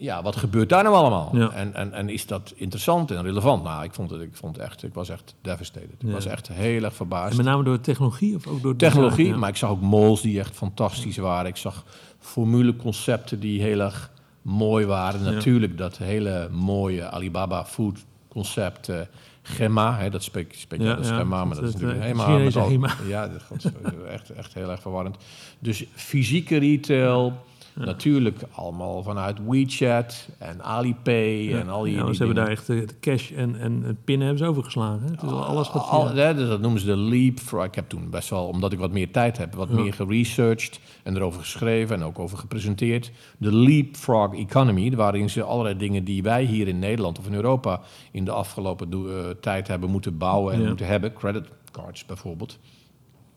[0.00, 1.30] ja, wat gebeurt daar nou allemaal?
[1.32, 1.50] Ja.
[1.50, 3.62] En, en, en is dat interessant en relevant?
[3.64, 5.90] Nou, ik vond het, ik vond het echt, ik was echt devastated.
[5.92, 6.12] Ik Ja.
[6.12, 7.30] was echt heel erg verbaasd.
[7.30, 9.32] En met name door de technologie of ook door de Technologie, design?
[9.34, 9.38] Ja.
[9.38, 11.46] maar ik zag ook malls die echt fantastisch waren.
[11.50, 11.84] Ik zag
[12.18, 14.10] formuleconcepten die heel erg
[14.48, 15.24] mooi waren.
[15.24, 15.30] Ja.
[15.30, 18.88] Natuurlijk dat hele mooie Alibaba food concept.
[18.88, 19.00] eh,
[19.42, 21.80] Gemma, hè, dat spreek, spreek Ja, dat is ja, Gemma, maar dat dat is is
[21.80, 22.94] natuurlijk het, eh, al- Hema.
[23.06, 23.64] Ja, dat god,
[24.08, 25.16] echt, echt heel erg verwarrend.
[25.58, 27.32] Dus fysieke retail,
[27.78, 32.66] natuurlijk allemaal vanuit WeChat en Alipay en al die, Ja, die ze hebben daar echt
[32.66, 35.02] de, de cash en, en het pinnen hebben ze overgeslagen.
[35.04, 35.10] hè?
[35.10, 35.88] Het is al alles wat...
[35.88, 36.14] Al, ja.
[36.14, 37.64] hè, dus dat noemen ze de leapfrog.
[37.64, 41.16] Ik heb toen best wel, omdat ik wat meer tijd heb, wat meer geresearched en
[41.16, 43.10] erover geschreven en ook over gepresenteerd.
[43.38, 47.80] De leapfrog economy, waarin ze allerlei dingen die wij hier in Nederland of in Europa
[48.10, 52.58] in de afgelopen eh, tijd hebben moeten bouwen en moeten hebben, creditcards bijvoorbeeld,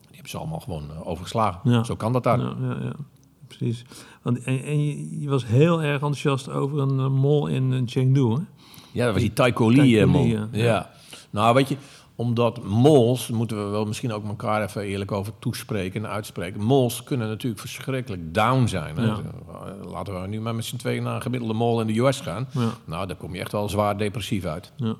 [0.00, 1.84] die hebben ze allemaal gewoon eh, overgeslagen.
[1.84, 2.38] Zo kan dat daar.
[3.62, 3.84] Precies.
[4.22, 7.80] Want, en en je, je was heel erg enthousiast over een eh, mall in eh,
[7.84, 8.38] Chengdu, hè?
[8.92, 10.12] Ja, dat was die Taiko Lee eh.
[10.12, 10.48] Lee, ja.
[10.52, 10.90] Ja.
[11.30, 11.76] Nou, weet je,
[12.16, 16.62] omdat malls, moeten we wel misschien ook elkaar even eerlijk over toespreken en uitspreken.
[16.64, 18.96] Malls kunnen natuurlijk verschrikkelijk down zijn.
[18.96, 19.04] Hè?
[19.04, 19.20] Ja.
[19.48, 22.20] Eh, Laten we nu maar met z'n tweeën naar een gemiddelde mall in de US
[22.20, 22.48] gaan.
[22.52, 22.68] Ja.
[22.84, 24.72] Nou, daar kom je echt wel zwaar depressief uit.
[24.76, 24.94] ja.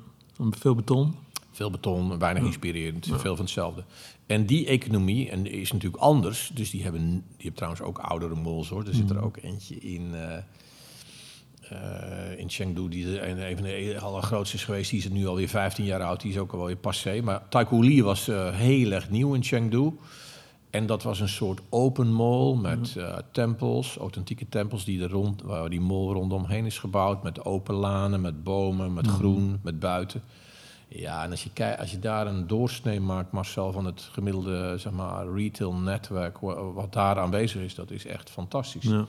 [0.50, 1.14] Veel beton.
[1.52, 3.84] Veel beton, weinig inspirerend, veel van hetzelfde.
[4.26, 6.50] En die economie en is natuurlijk anders.
[6.54, 8.86] Dus die hebben, die hebben trouwens ook oudere malls hoor.
[8.86, 10.36] Er zit er ook eentje in, eh,
[11.70, 14.90] eh, in Chengdu, die de- een, van de allergrootste is geweest.
[14.90, 16.20] Die is nu alweer 15 jaar oud.
[16.20, 17.20] Die is ook alweer passé.
[17.22, 19.92] Maar Taiko Lee was eh, heel erg nieuw in Chengdu.
[20.70, 22.96] En dat was een soort open mall met
[23.32, 27.22] tempels, authentieke tempels die er rond, waar die mall rondomheen is gebouwd.
[27.22, 30.22] Met open lanen, met bomen, met groen, met buiten.
[30.94, 34.92] Ja, en als je, als je daar een doorsnee maakt, Marcel, van het gemiddelde zeg
[34.92, 38.84] maar, retail netwerk, wa- wat daar aanwezig is, dat is echt fantastisch.
[38.84, 39.06] Ja.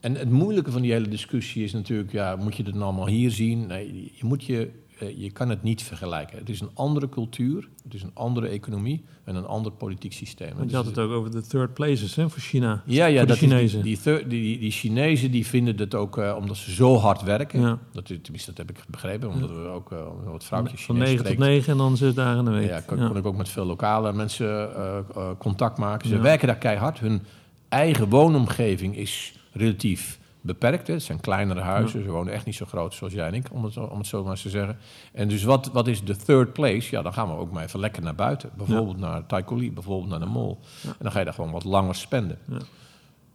[0.00, 3.30] En het moeilijke van die hele discussie is natuurlijk, ja, moet je het allemaal hier
[3.30, 3.66] zien?
[3.66, 4.70] Nee, je moet je
[5.16, 6.38] je kan het niet vergelijken.
[6.38, 10.48] Het is een andere cultuur, het is een andere economie en een ander politiek systeem.
[10.48, 12.82] Want Dus je had het ook over de third places hè, voor China.
[12.86, 13.82] ja, ja voor de dat Chinezen.
[13.82, 17.60] die, die, die, die Chinezen die vinden het ook, eh, omdat ze zo hard werken.
[17.60, 17.78] Ja.
[17.92, 21.24] Dat, tenminste, dat heb ik begrepen, omdat we ook eh, wat vrouwtjes Van Chinees 9
[21.24, 21.54] tot spreken.
[21.54, 22.68] 9 en dan zit daar in de week.
[22.68, 23.06] Ja, kon, Ja.
[23.06, 26.08] kon ik ook met veel lokale mensen eh, eh, contact maken.
[26.08, 26.20] Ze Ja.
[26.20, 26.98] werken daar keihard.
[26.98, 27.22] Hun
[27.68, 30.86] eigen woonomgeving is relatief beperkt.
[30.86, 30.92] Hè.
[30.92, 32.02] Het zijn kleinere huizen.
[32.02, 34.22] Ze wonen echt niet zo groot zoals jij en ik, om het, om het zo
[34.22, 34.78] maar eens te zeggen.
[35.12, 36.90] En dus wat, wat is de third place?
[36.90, 38.50] Ja, dan gaan we ook maar even lekker naar buiten.
[38.56, 40.56] Bijvoorbeeld naar Taikoli, bijvoorbeeld naar de mall.
[40.82, 42.38] En dan ga je daar gewoon wat langer spenden.
[42.48, 42.58] Ja.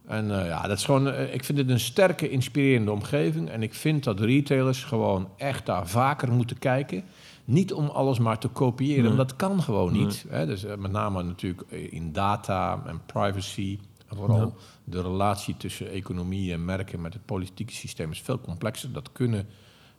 [0.06, 3.48] En eh, ja, dat is gewoon, eh, ik vind het een sterke, inspirerende omgeving.
[3.48, 7.02] En ik vind dat retailers gewoon echt daar vaker moeten kijken.
[7.44, 9.16] Niet om alles maar te kopiëren, Nee.
[9.16, 10.24] want dat kan gewoon niet.
[10.28, 10.46] Hè?
[10.46, 13.78] Dus eh, met name natuurlijk in data en privacy.
[14.08, 14.50] Vooral Ja.
[14.84, 18.92] de relatie tussen economie en merken met het politieke systeem is veel complexer.
[18.92, 19.46] Dat kunnen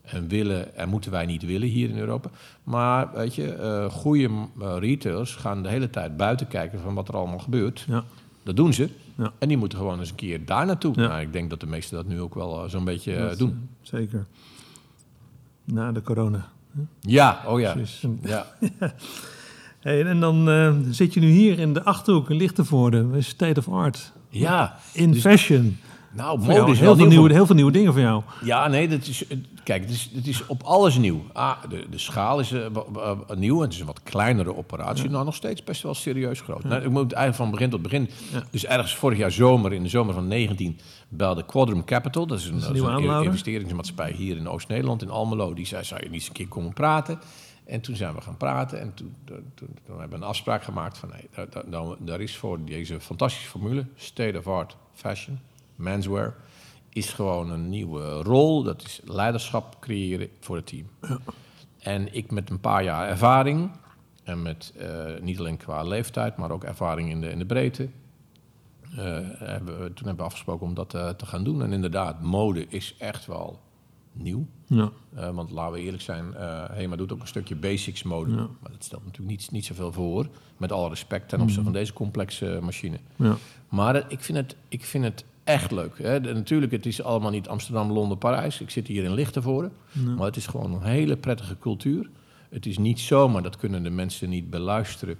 [0.02, 2.30] en willen en moeten wij niet willen hier in Europa.
[2.64, 4.30] Maar weet je, eh goede
[4.62, 7.86] eh, retailers gaan de hele tijd buiten kijken van wat er allemaal gebeurt.
[7.88, 8.04] Ja.
[8.44, 8.90] Dat doen ze.
[9.18, 9.34] Ja.
[9.38, 10.94] En die moeten gewoon eens een keer daar naartoe.
[11.02, 11.08] Ja.
[11.08, 13.70] Nou, ik denk dat de meesten dat nu ook wel eh, zo'n beetje Dat, doen.
[13.82, 14.26] Zeker.
[15.64, 16.50] Na de corona.
[17.00, 17.72] Ja, oh ja.
[17.74, 18.06] Precies.
[18.24, 18.46] ja.
[19.80, 23.22] Hey, en dan eh, zit je nu hier in de Achterhoek in Lichtenvoorde.
[23.22, 24.12] State of Art.
[24.30, 25.78] Ja, In Dus- fashion.
[26.14, 27.08] nou, mode is heel, veel nieuw.
[27.08, 28.24] nieuwe, heel veel nieuwe dingen voor jou.
[28.44, 31.24] Ja, nee, dat is, eh, kijk, het is, het is op alles nieuw.
[31.34, 33.60] Ah, de, de schaal is wa- nieuw.
[33.60, 35.10] Het is een wat kleinere operatie.
[35.10, 36.64] Nou, nog steeds best wel serieus groot.
[36.64, 38.10] Nou, ik moet eigenlijk van begin tot begin.
[38.34, 38.44] Ja.
[38.52, 42.28] Dus ergens vorig jaar zomer, in de zomer van 19, belde Quadrum Capital.
[42.28, 45.54] Dat is een, is een dat is een investeringsmaatschappij hier in Oost-Nederland, in Almelo.
[45.54, 47.20] Die zei, zou je niet eens een keer komen praten?
[47.70, 49.16] En toen zijn we gaan praten en toen,
[49.54, 51.10] toen, hebben we een afspraak gemaakt van...
[51.10, 55.40] Nee, daar, daar, daar- is voor deze fantastische formule, state of art fashion,
[55.76, 56.36] menswear...
[56.90, 58.64] is gewoon een nieuwe rol.
[58.64, 60.88] Dat is leiderschap creëren voor het team.
[61.80, 63.72] En ik met een paar jaar ervaring...
[64.24, 67.90] en met eh, niet alleen qua leeftijd, maar ook ervaring in de, in de breedte...
[68.98, 71.64] eh, hebben we, toen hebben we afgesproken om dat eh, te gaan doen.
[71.64, 73.60] En inderdaad, mode is echt wel
[74.14, 74.46] nieuw.
[74.66, 74.90] Ja.
[75.16, 78.32] Eh, want laten we eerlijk zijn, eh Hema doet ook een stukje basics mode.
[78.32, 78.38] Ja.
[78.38, 80.28] Maar dat stelt natuurlijk niet, niet zoveel voor.
[80.58, 82.98] Met alle respect ten opzichte van deze complexe machine.
[83.16, 83.36] Ja.
[83.70, 85.98] Maar eh, ik, vind het, ik vind het echt leuk.
[85.98, 86.22] Hè.
[86.22, 88.62] De- natuurlijk, het is allemaal niet Amsterdam, Londen, Parijs.
[88.62, 89.70] Ik zit hier in Lichtenvoorde.
[90.18, 92.10] Maar het is gewoon een hele prettige cultuur.
[92.50, 95.16] Het is niet zomaar, dat kunnen de mensen niet beluisteren.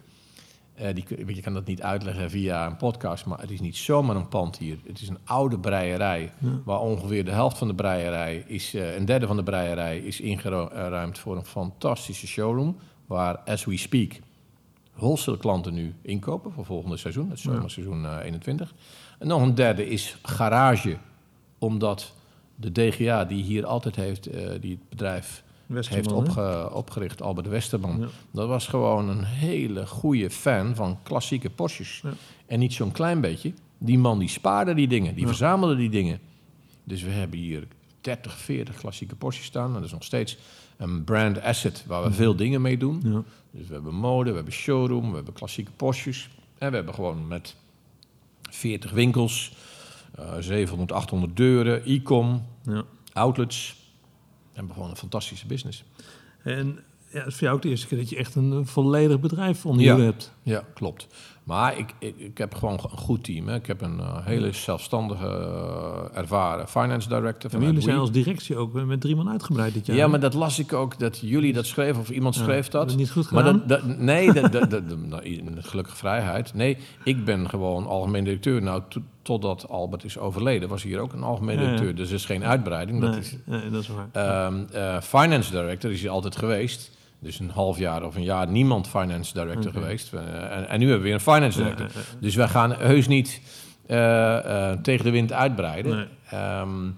[0.80, 4.16] Eh, die, je, kan dat niet uitleggen via een podcast, maar het is niet zomaar
[4.16, 4.78] een pand hier.
[4.88, 6.32] Het is een oude breierij,
[6.64, 10.22] waar ongeveer de helft van de breierij is, eh, een derde van de breierij is
[10.22, 14.20] ingeruimd voor een fantastische showroom, waar, as we speak,
[14.94, 18.74] wholesale klanten nu inkopen voor volgende seizoen, het zomerseizoen eh 21.
[19.20, 20.98] En nog een derde is garage,
[21.58, 22.14] omdat
[22.56, 25.44] de DGA die hier altijd heeft, eh, die het bedrijf
[25.74, 28.00] heeft opge- opgericht, Albert Westerman.
[28.00, 28.08] Ja.
[28.32, 32.00] Dat was gewoon een hele goede fan van klassieke Porsches.
[32.04, 32.10] Ja.
[32.46, 33.54] En niet zo'n klein beetje.
[33.78, 35.28] Die man die spaarde die dingen, die Ja.
[35.28, 36.20] verzamelde die dingen.
[36.84, 37.68] Dus we hebben hier
[38.02, 39.68] 30, 40 klassieke Porsches staan.
[39.68, 40.38] En dat is nog steeds
[40.78, 43.26] een brand asset waar we veel dingen mee doen.
[43.52, 46.30] Dus we hebben mode, we hebben showroom, we hebben klassieke Porsches.
[46.58, 47.56] En we hebben gewoon met
[48.50, 49.54] 40 winkels,
[50.16, 52.84] eh 700, 800 deuren, e-com, Ja.
[53.14, 53.78] outlets.
[54.60, 55.84] Hebben gewoon een fantastische business.
[56.44, 56.80] En
[57.12, 59.66] ja, het is voor jou ook de eerste keer dat je echt een volledig bedrijf
[59.66, 59.98] onder Ja.
[60.00, 60.32] hebt.
[60.44, 61.08] Ja, klopt.
[61.50, 63.48] Maar ik, ik, ik heb gewoon een goed team.
[63.48, 63.56] Hè.
[63.56, 67.54] Ik heb een eh, hele zelfstandige, eh, ervaren finance director.
[67.54, 69.96] En jullie zijn als directie ook eh, met drie man uitgebreid dit jaar.
[69.98, 72.92] Ja, maar dat las ik ook, dat jullie dat schreven, of iemand schreef hebben dat.
[72.92, 73.64] we niet goed maar gedaan?
[73.68, 75.22] dat, dat- nee, dat, dat, dat, dat- nou,
[75.62, 76.54] gelukkige vrijheid.
[76.54, 78.62] Nee, ik ben gewoon algemeen directeur.
[78.62, 81.96] Nou, to- totdat Albert is overleden, was hier ook een algemeen Ja, directeur.
[81.96, 83.02] Dus er is geen uitbreiding.
[83.02, 84.10] Dat nee, is, nee, dat is waar.
[84.12, 86.98] Ehm, eh, finance director is hij altijd geweest.
[87.22, 89.80] Dus een half jaar of een jaar niemand finance director Oké.
[89.80, 90.14] geweest.
[90.14, 91.88] En, en nu hebben we weer een finance director.
[91.88, 92.20] ja, ja.
[92.20, 93.42] Dus wij gaan heus niet
[93.86, 95.96] eh, eh, tegen de wind uitbreiden.
[95.96, 96.08] Nee.
[96.30, 96.90] Ehm,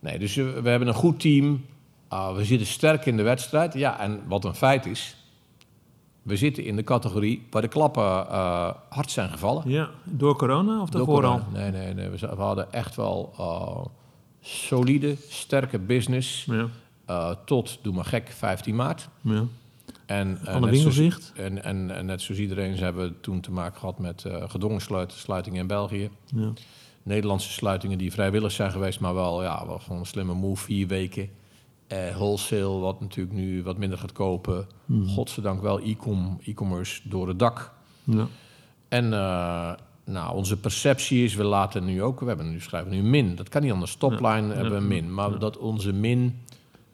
[0.00, 1.64] nee, dus we, we hebben een goed team.
[2.08, 3.74] Ah, we zitten sterk in de wedstrijd.
[3.74, 5.16] Ja, en wat een feit is...
[6.22, 9.62] We zitten in de categorie waar de klappen eh, hard zijn gevallen.
[9.66, 11.40] Ja, door corona of Door daarvoor al?
[11.52, 12.08] Nee, nee, nee.
[12.08, 13.32] We, we hadden echt wel
[14.40, 16.44] solide, sterke business...
[17.06, 19.08] Ja, tot, doe maar gek, 15 maart.
[19.20, 19.44] ja.
[20.06, 21.32] En, eh, net winkels zoals-?
[21.34, 24.80] En, en, en net zoals iedereen hebben we toen te maken gehad met eh, gedwongen
[24.80, 26.10] sluit- sluitingen in België.
[26.34, 26.52] Ja.
[27.02, 30.86] Nederlandse sluitingen die vrijwillig zijn geweest, maar wel, ja, wel gewoon een slimme move, vier
[30.86, 31.28] weken.
[31.86, 34.66] Eh, wholesale, wat natuurlijk nu wat minder gaat kopen.
[34.86, 35.08] Hmm.
[35.08, 37.72] Godzijdank wel e-com, e-commerce door het dak.
[38.04, 38.26] Ja.
[38.88, 39.08] En
[40.04, 43.34] nou, onze perceptie is, we laten nu ook, we hebben nu, schrijven nu min.
[43.34, 43.96] Dat kan niet anders.
[43.96, 45.14] Topline Ja, hebben we min.
[45.14, 46.40] Maar dat onze min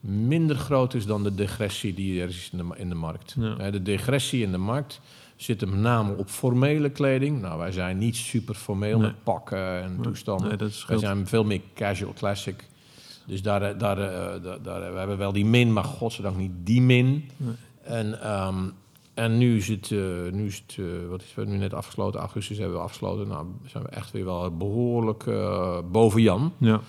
[0.02, 3.34] minder groot is dan de degressie die er is in de, in de markt.
[3.38, 3.56] Ja.
[3.56, 5.00] Eh, De degressie in de markt
[5.36, 7.40] zit hem met name op formele kleding.
[7.40, 9.06] Nou, wij zijn niet super formeel Nee.
[9.06, 10.48] met pakken en toestanden.
[10.48, 12.64] Nee, dat wij zijn veel meer casual classic.
[13.26, 16.52] Dus daar, eh, daar, eh, daar, daar- we hebben wel die min, maar godzijdank niet
[16.64, 17.30] die min.
[17.36, 17.54] Nee.
[17.82, 18.56] En, ehm,
[19.14, 19.98] en nu is het, eh,
[20.32, 22.20] nu is het eh, wat is het nu net afgesloten?
[22.20, 23.28] Augustus hebben we afgesloten.
[23.28, 26.52] Nou, zijn we echt weer wel behoorlijk eh, boven Jan.
[26.58, 26.80] Ja.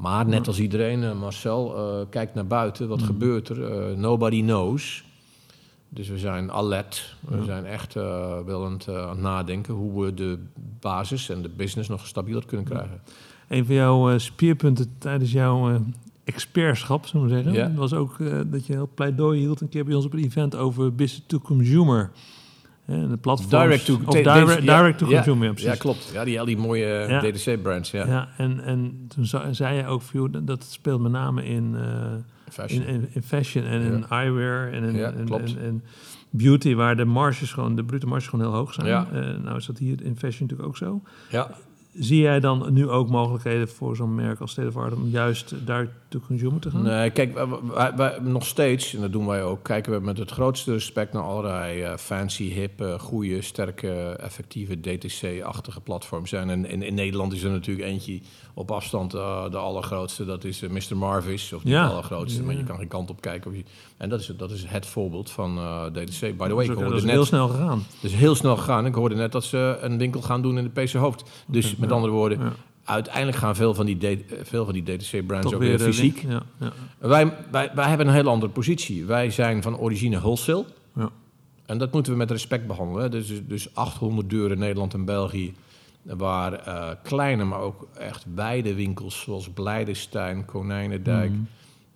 [0.00, 2.88] Maar net als iedereen, eh, Marcel, eh, kijkt naar buiten.
[2.88, 3.06] Wat Mhm.
[3.06, 3.64] gebeurt er?
[3.90, 5.04] Eh, nobody knows.
[5.88, 7.16] Dus we zijn alert.
[7.28, 7.42] We Ja.
[7.44, 10.38] zijn echt wel aan het, aan het nadenken hoe we de
[10.80, 13.00] basis en de business nog stabieler kunnen krijgen.
[13.48, 15.80] Een van jouw speerpunten tijdens jouw
[16.24, 17.72] expertschap, zullen we zeggen, Ja.
[17.74, 20.94] was ook dat je heel pleidooi hield een keer bij ons op een event over
[20.94, 22.10] business to consumer.
[22.90, 23.50] De platforms.
[23.50, 25.70] Direct to, of direct, direct to ja, consumer, ja, precies.
[25.70, 26.10] Ja, klopt.
[26.12, 27.20] Ja, die, al die mooie eh, Ja.
[27.20, 27.90] DTC-brands.
[27.90, 28.06] Ja.
[28.06, 31.82] Ja, en, en toen zei je ook, dat, dat speelt met name in, eh,
[32.50, 32.82] Fashion.
[32.82, 35.56] in, in, in fashion en in eyewear en in Ja, en, klopt.
[35.56, 35.82] en, en
[36.30, 38.86] beauty, waar de marges gewoon, de brute marges gewoon heel hoog zijn.
[38.86, 39.06] Ja.
[39.12, 41.02] Eh, nou is dat hier in fashion natuurlijk ook zo.
[41.30, 41.50] ja.
[41.94, 45.54] Zie jij dan nu ook mogelijkheden voor zo'n merk als State of Art om juist
[45.66, 46.82] daar to consumer te gaan?
[46.82, 50.18] Nee, kijk, wij, wij- wij- nog steeds, en dat doen wij ook, kijken we met
[50.18, 56.30] het grootste respect naar allerlei eh, fancy, hip, goede, sterke, effectieve DTC-achtige platforms.
[56.30, 56.50] zijn.
[56.50, 58.20] En in, in Nederland is er natuurlijk eentje
[58.54, 60.96] op afstand eh, de allergrootste, dat is eh, Mr.
[60.96, 61.52] Marvis.
[61.52, 61.84] Of niet Ja.
[61.86, 63.56] de allergrootste, maar je kan geen kant op kijken.
[63.56, 63.64] Je,
[63.96, 65.54] en dat is, dat is het voorbeeld van
[65.92, 66.20] DTC.
[66.20, 67.10] By the way, dat ik dat hoorde is net...
[67.12, 67.82] heel snel gegaan.
[68.00, 68.86] Dus heel snel gegaan.
[68.86, 71.22] Ik hoorde net dat ze een winkel gaan doen in de PC Hoofd.
[71.46, 71.94] Dus met ja.
[71.94, 72.52] andere woorden, Ja.
[72.84, 76.24] uiteindelijk gaan veel van die, eh, veel van die DTC-brands ook weer de fysiek.
[76.98, 79.04] Wij, wij, wij hebben een heel andere positie.
[79.04, 80.64] Wij zijn van origine wholesale.
[80.94, 81.10] ja.
[81.66, 83.02] En dat moeten we met respect behandelen.
[83.02, 83.08] hè.
[83.08, 85.54] Dus, dus 800 deuren in Nederland en België.
[86.02, 91.30] Waar eh, kleine, maar ook echt wijde winkels zoals Blijdenstein, Konijnendijk.
[91.30, 91.40] Mhm.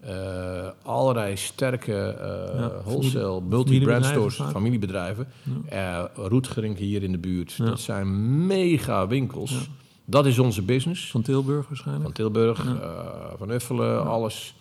[0.07, 2.17] Eh, allerlei sterke
[2.57, 5.27] Ja, wholesale, multi-brand stores, familiebedrijven.
[5.69, 7.53] Eh Roetgerink hier in de buurt.
[7.53, 7.65] Ja.
[7.65, 9.51] Dat zijn mega winkels.
[9.51, 9.59] Ja.
[10.05, 11.11] Dat is onze business.
[11.11, 12.05] Van Tilburg waarschijnlijk.
[12.05, 13.37] Van Tilburg, Ja.
[13.39, 14.55] Van Uffelen, alles.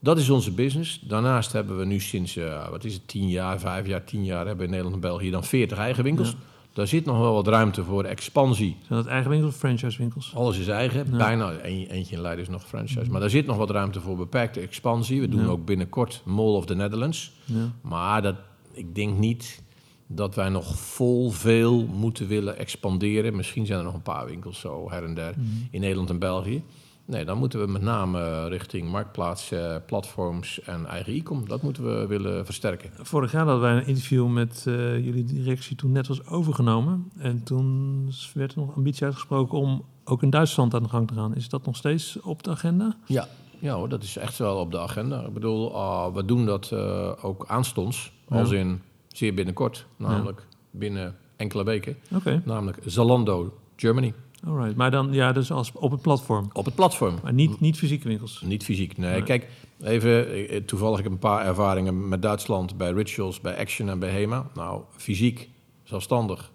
[0.00, 1.00] Dat is onze business.
[1.00, 2.38] Daarnaast hebben we nu sinds,
[2.70, 4.46] wat is het, tien jaar, vijf jaar, tien jaar...
[4.46, 6.36] hebben we in Nederland en België dan 40 eigen winkels.
[6.78, 8.76] Daar zit nog wel wat ruimte voor expansie.
[8.86, 10.32] Zijn dat eigen winkels of franchise winkels?
[10.34, 11.06] Alles is eigen.
[11.10, 11.16] Ja.
[11.16, 13.10] Bijna, een, eentje in Leiden is nog franchise.
[13.10, 15.20] Maar daar zit nog wat ruimte voor beperkte expansie.
[15.20, 15.46] We doen Ja.
[15.46, 17.32] ook binnenkort Mall of the Netherlands.
[17.44, 17.72] Ja.
[17.82, 18.34] Maar dat,
[18.72, 19.62] ik denk niet
[20.06, 23.36] dat wij nog vol veel moeten willen expanderen.
[23.36, 25.46] Misschien zijn er nog een paar winkels zo her en der Mhm.
[25.70, 26.62] in Nederland en België.
[27.08, 31.48] Nee, dan moeten we met name richting marktplaats, eh, platforms en eigen e-com.
[31.48, 32.90] Dat moeten we willen versterken.
[32.96, 37.10] Vorig jaar hadden wij een interview met eh, jullie directie toen net was overgenomen.
[37.18, 41.14] En toen werd er nog ambitie uitgesproken om ook in Duitsland aan de gang te
[41.14, 41.34] gaan.
[41.34, 42.96] Is dat nog steeds op de agenda?
[43.06, 43.28] Ja,
[43.58, 45.26] ja hoor, dat is echt wel op de agenda.
[45.26, 48.12] Ik bedoel, ah, we doen dat eh, ook aanstonds.
[48.28, 48.38] Ja.
[48.38, 51.96] Als in zeer binnenkort, namelijk binnen enkele weken.
[52.14, 54.14] Oké, Namelijk Zalando Germany.
[54.46, 54.76] Alright.
[54.76, 56.50] Maar dan, ja, dus als, op het platform.
[56.52, 57.18] Op het platform.
[57.22, 58.42] Maar niet, niet fysieke winkels.
[58.44, 59.10] Niet fysiek, nee.
[59.10, 59.22] Nee.
[59.22, 59.46] Kijk,
[59.82, 63.98] even, eh, toevallig ik heb een paar ervaringen met Duitsland, bij Rituals, bij Action en
[63.98, 64.46] bij HEMA.
[64.54, 65.48] Nou, fysiek,
[65.84, 66.50] zelfstandig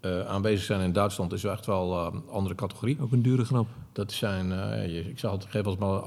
[0.00, 2.96] eh, aanwezig zijn in Duitsland is echt wel eh, een andere categorie.
[3.00, 3.66] Ook een dure grap.
[3.92, 6.00] Dat zijn, eh, je- ik zeg altijd, geef als maar,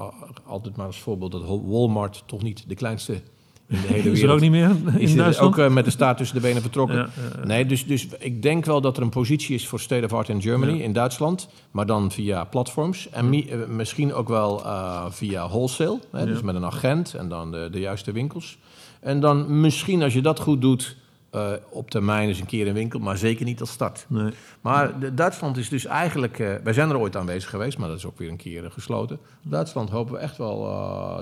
[0.44, 3.22] altijd maar als voorbeeld dat Walmart toch niet de kleinste
[3.68, 5.14] in de hele Is er wereld ook niet meer in is.
[5.14, 5.52] Duitsland?
[5.52, 6.96] ook eh, met de staart tussen de benen vertrokken.
[6.96, 7.46] Ja, ja, ja.
[7.46, 10.28] Nee, dus, dus ik denk wel dat er een positie is voor State of Art
[10.28, 13.08] in Germany, in Duitsland, maar dan via platforms.
[13.10, 17.28] En mi- eh, misschien ook wel eh, via wholesale, hè, dus met een agent en
[17.28, 18.58] dan de, de juiste winkels.
[19.00, 20.96] En dan misschien als je dat goed doet,
[21.36, 24.04] eh, op termijn eens een keer een winkel, maar zeker niet als start.
[24.08, 24.30] Nee.
[24.60, 27.96] Maar de, Duitsland is dus eigenlijk, eh, wij zijn er ooit aanwezig geweest, maar dat
[27.98, 29.18] is ook weer een keer eh, gesloten.
[29.42, 30.68] Duitsland hopen we echt wel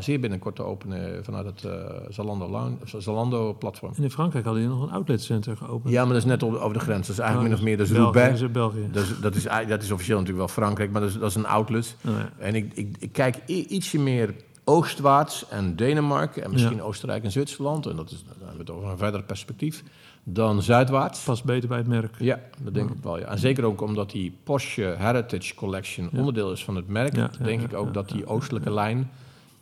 [0.00, 1.72] zeer binnenkort te openen vanuit het eh,
[2.08, 3.92] Zalando, lounge- Zalando platform.
[3.96, 5.92] En in Frankrijk hadden jullie nog een outletcenter geopend.
[5.92, 7.06] Ja, maar dat is net over de grens.
[7.06, 8.40] Dat is eigenlijk min of meer, dat is Roubaix.
[8.40, 8.88] is België.
[8.92, 11.46] Dat is, dat, is, dat officieel natuurlijk wel Frankrijk, maar dat is, dat is een
[11.46, 11.96] outlet.
[12.06, 12.30] Oh, ja.
[12.38, 14.34] En ik, ik, ik kijk ietsje meer
[14.64, 16.82] oostwaarts en Denemarken en misschien Ja.
[16.82, 17.86] Oostenrijk en Zwitserland.
[17.86, 18.24] En dat is,
[18.56, 19.82] hebben we het over een verder perspectief.
[20.24, 21.24] Dan zuidwaarts.
[21.24, 22.14] Past beter bij het merk.
[22.18, 23.18] Ja, dat denk ik wel.
[23.18, 23.26] Ja.
[23.26, 26.18] En zeker ook omdat die Porsche Heritage Collection Ja.
[26.18, 29.10] onderdeel is van het merk, Ja, denk ik ook dat die oostelijke lijn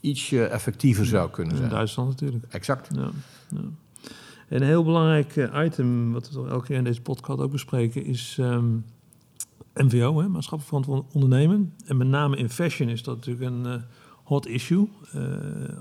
[0.00, 1.70] ietsje effectiever zou kunnen In zijn.
[1.70, 2.44] Duitsland natuurlijk.
[2.48, 2.88] Exact.
[2.94, 3.10] Ja,
[3.48, 3.60] ja.
[4.48, 7.50] En een heel belangrijk eh, item, wat we toch elke keer in deze podcast ook
[7.50, 8.74] bespreken, is ehm,
[9.74, 11.72] MVO, hè, maatschappelijk verantwoord ondernemen.
[11.86, 13.72] En met name in fashion is dat natuurlijk een eh,
[14.32, 14.88] hot issue.
[15.12, 15.22] Eh,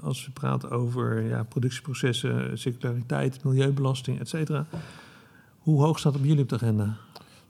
[0.04, 4.66] als we praten over ja, productieprocessen, circulariteit, milieubelasting, et cetera.
[5.60, 6.98] Hoe hoog staat op jullie op de agenda?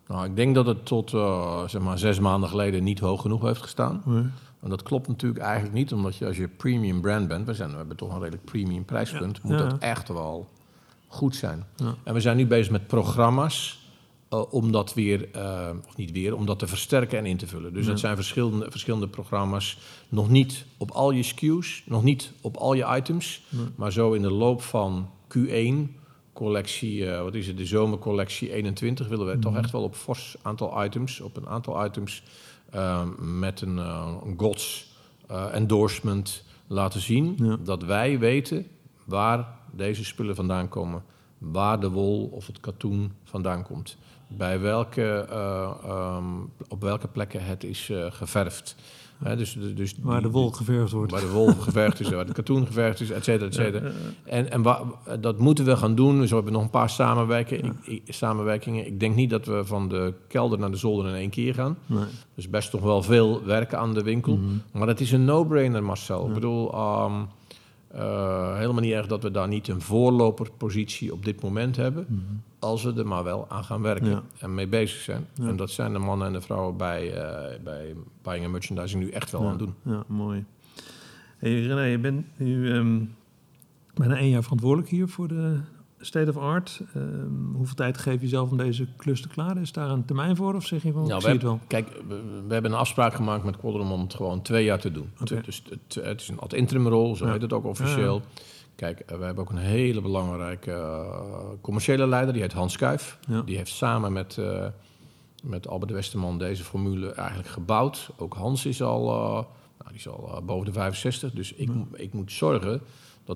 [0.08, 3.42] Nou, ik denk dat het tot uh, zeg maar zes maanden geleden niet hoog genoeg
[3.42, 4.02] heeft gestaan.
[4.06, 4.24] Nee.
[4.60, 7.70] En dat klopt natuurlijk eigenlijk niet, omdat je als je premium brand bent, we, zijn,
[7.72, 9.50] we hebben toch een redelijk premium prijspunt, Ja.
[9.50, 9.68] moet Ja.
[9.68, 10.50] dat echt wel
[11.08, 11.64] goed zijn.
[11.76, 11.96] Ja.
[12.04, 13.81] En we zijn nu bezig met programma's
[14.32, 17.48] eh, om dat weer, eh, of niet weer, om dat te versterken en in te
[17.48, 17.74] vullen.
[17.74, 17.90] Dus Ja.
[17.92, 19.78] dat zijn verschillende, verschillende programma's,
[20.10, 23.42] nog niet op al je SKU's, nog niet op al je items,
[23.76, 25.96] maar zo in de loop van Q1,
[26.34, 29.62] collectie, eh, wat is het, de zomercollectie 21, willen we toch Mhm.
[29.62, 32.24] echt wel op fors aantal items, op een aantal items
[33.20, 38.68] met een, eh, endorsement laten zien dat wij weten
[39.06, 41.04] waar deze spullen vandaan komen,
[41.38, 43.98] waar de wol of het katoen vandaan komt,
[44.38, 46.24] bij welke, eh, ehm,
[46.68, 48.76] op welke plekken het is eh, geverfd.
[49.24, 51.12] Hè, dus, dus Waar die- de wol geverfd wordt.
[51.12, 53.86] Waar de wol geverfd is, waar de katoen geverfd is, et cetera, et cetera.
[53.88, 53.92] Ja,
[54.26, 54.84] ja, En, en wa-
[55.20, 56.20] dat moeten we gaan doen.
[56.20, 57.78] Dus we hebben nog een paar samenwerkingen.
[57.84, 58.86] Ik, ik- samenwerkingen.
[58.86, 61.78] Ik denk niet dat we van de kelder naar de zolder in één keer gaan.
[61.86, 62.04] nee.
[62.36, 64.36] Dus best toch wel veel werken aan de winkel.
[64.38, 64.46] Mhm.
[64.80, 66.22] Maar het is een no-brainer, Marcel.
[66.22, 66.28] Ja.
[66.28, 67.14] Ik bedoel, ehm,
[67.88, 72.06] eh, helemaal niet erg dat we daar niet een voorloperpositie op dit moment hebben.
[72.10, 72.22] Mhm.
[72.60, 74.24] Als we er maar wel aan gaan werken Ja.
[74.40, 75.26] en mee bezig zijn.
[75.34, 75.48] Ja.
[75.48, 79.10] En dat zijn de mannen en de vrouwen bij, eh, bij Buying and Merchandising nu
[79.10, 79.94] echt wel ja, aan het doen.
[79.94, 80.46] Ja, mooi.
[81.38, 83.00] Hey, René, je bent nu ehm,
[83.94, 85.60] bijna één jaar verantwoordelijk hier voor de
[86.02, 86.82] State of Art.
[86.94, 89.62] Ehm, hoeveel tijd geef je zelf om deze klus te klaren?
[89.62, 91.60] Is daar een termijn voor of zeg je van, Nou, ik we zie het wel?
[91.68, 94.92] Kijk, we, we hebben een afspraak gemaakt met Quadrum om het gewoon twee jaar te
[94.92, 95.10] doen.
[95.44, 97.32] Dus het, het is een ad interim rol, zo Ja.
[97.32, 98.22] heet het ook officieel.
[98.76, 103.18] Kijk, eh, we hebben ook een hele belangrijke eh, commerciële leider, die heet Hans Kuijf.
[103.28, 103.42] Ja.
[103.42, 104.68] Die heeft samen met, eh,
[105.44, 108.10] met Albert Westerman deze formule eigenlijk gebouwd.
[108.18, 109.46] Ook Hans is al, nou,
[109.88, 112.82] die is al boven de 65, dus ik, ik moet zorgen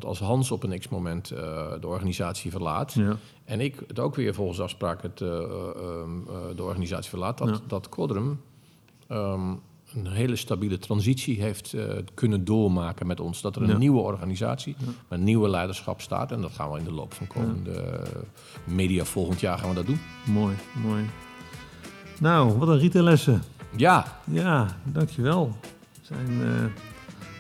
[0.02, 1.40] dat als Hans op een x-moment eh,
[1.82, 2.94] de organisatie verlaat...
[2.94, 3.16] Ja,
[3.46, 7.38] En ik het ook weer volgens afspraak het, eh, eh, ehm, eh, de organisatie verlaat.
[7.38, 7.60] Dat, Ja.
[7.68, 8.42] dat Quadrum
[9.08, 9.50] ehm,
[9.96, 11.76] een hele stabiele transitie heeft
[12.14, 13.42] kunnen doormaken met ons.
[13.42, 13.78] Dat er een Ja.
[13.78, 14.76] nieuwe organisatie
[15.08, 16.32] met nieuwe leiderschap staat.
[16.32, 18.04] En dat gaan we in de loop van komende
[18.64, 20.00] media volgend jaar gaan we dat doen.
[20.26, 21.04] mooi, mooi.
[22.20, 23.42] Nou, wat een retaillessen.
[23.76, 25.56] Ja, Ja, dankjewel.
[25.62, 26.42] We zijn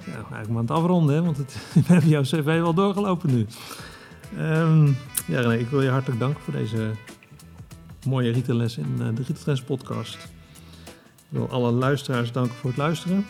[0.05, 3.45] ja, eigenlijk maar aan het afronden, hè, want het, we jouw cv wel doorgelopen nu.
[4.37, 4.85] Ehm,
[5.27, 6.91] ja, René, ik wil je hartelijk danken voor deze
[8.05, 10.15] mooie retaillessen in eh, de Retail Trends podcast.
[11.15, 13.25] Ik wil alle luisteraars danken voor het luisteren.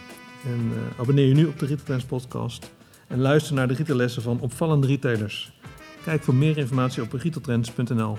[0.45, 2.71] En eh, abonneer je nu op de Retail Trends podcast.
[3.07, 5.53] En luister naar de retaillessen van opvallende retailers.
[6.03, 8.17] Kijk voor meer informatie op retailtrends.nl.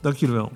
[0.00, 0.52] Dank jullie wel.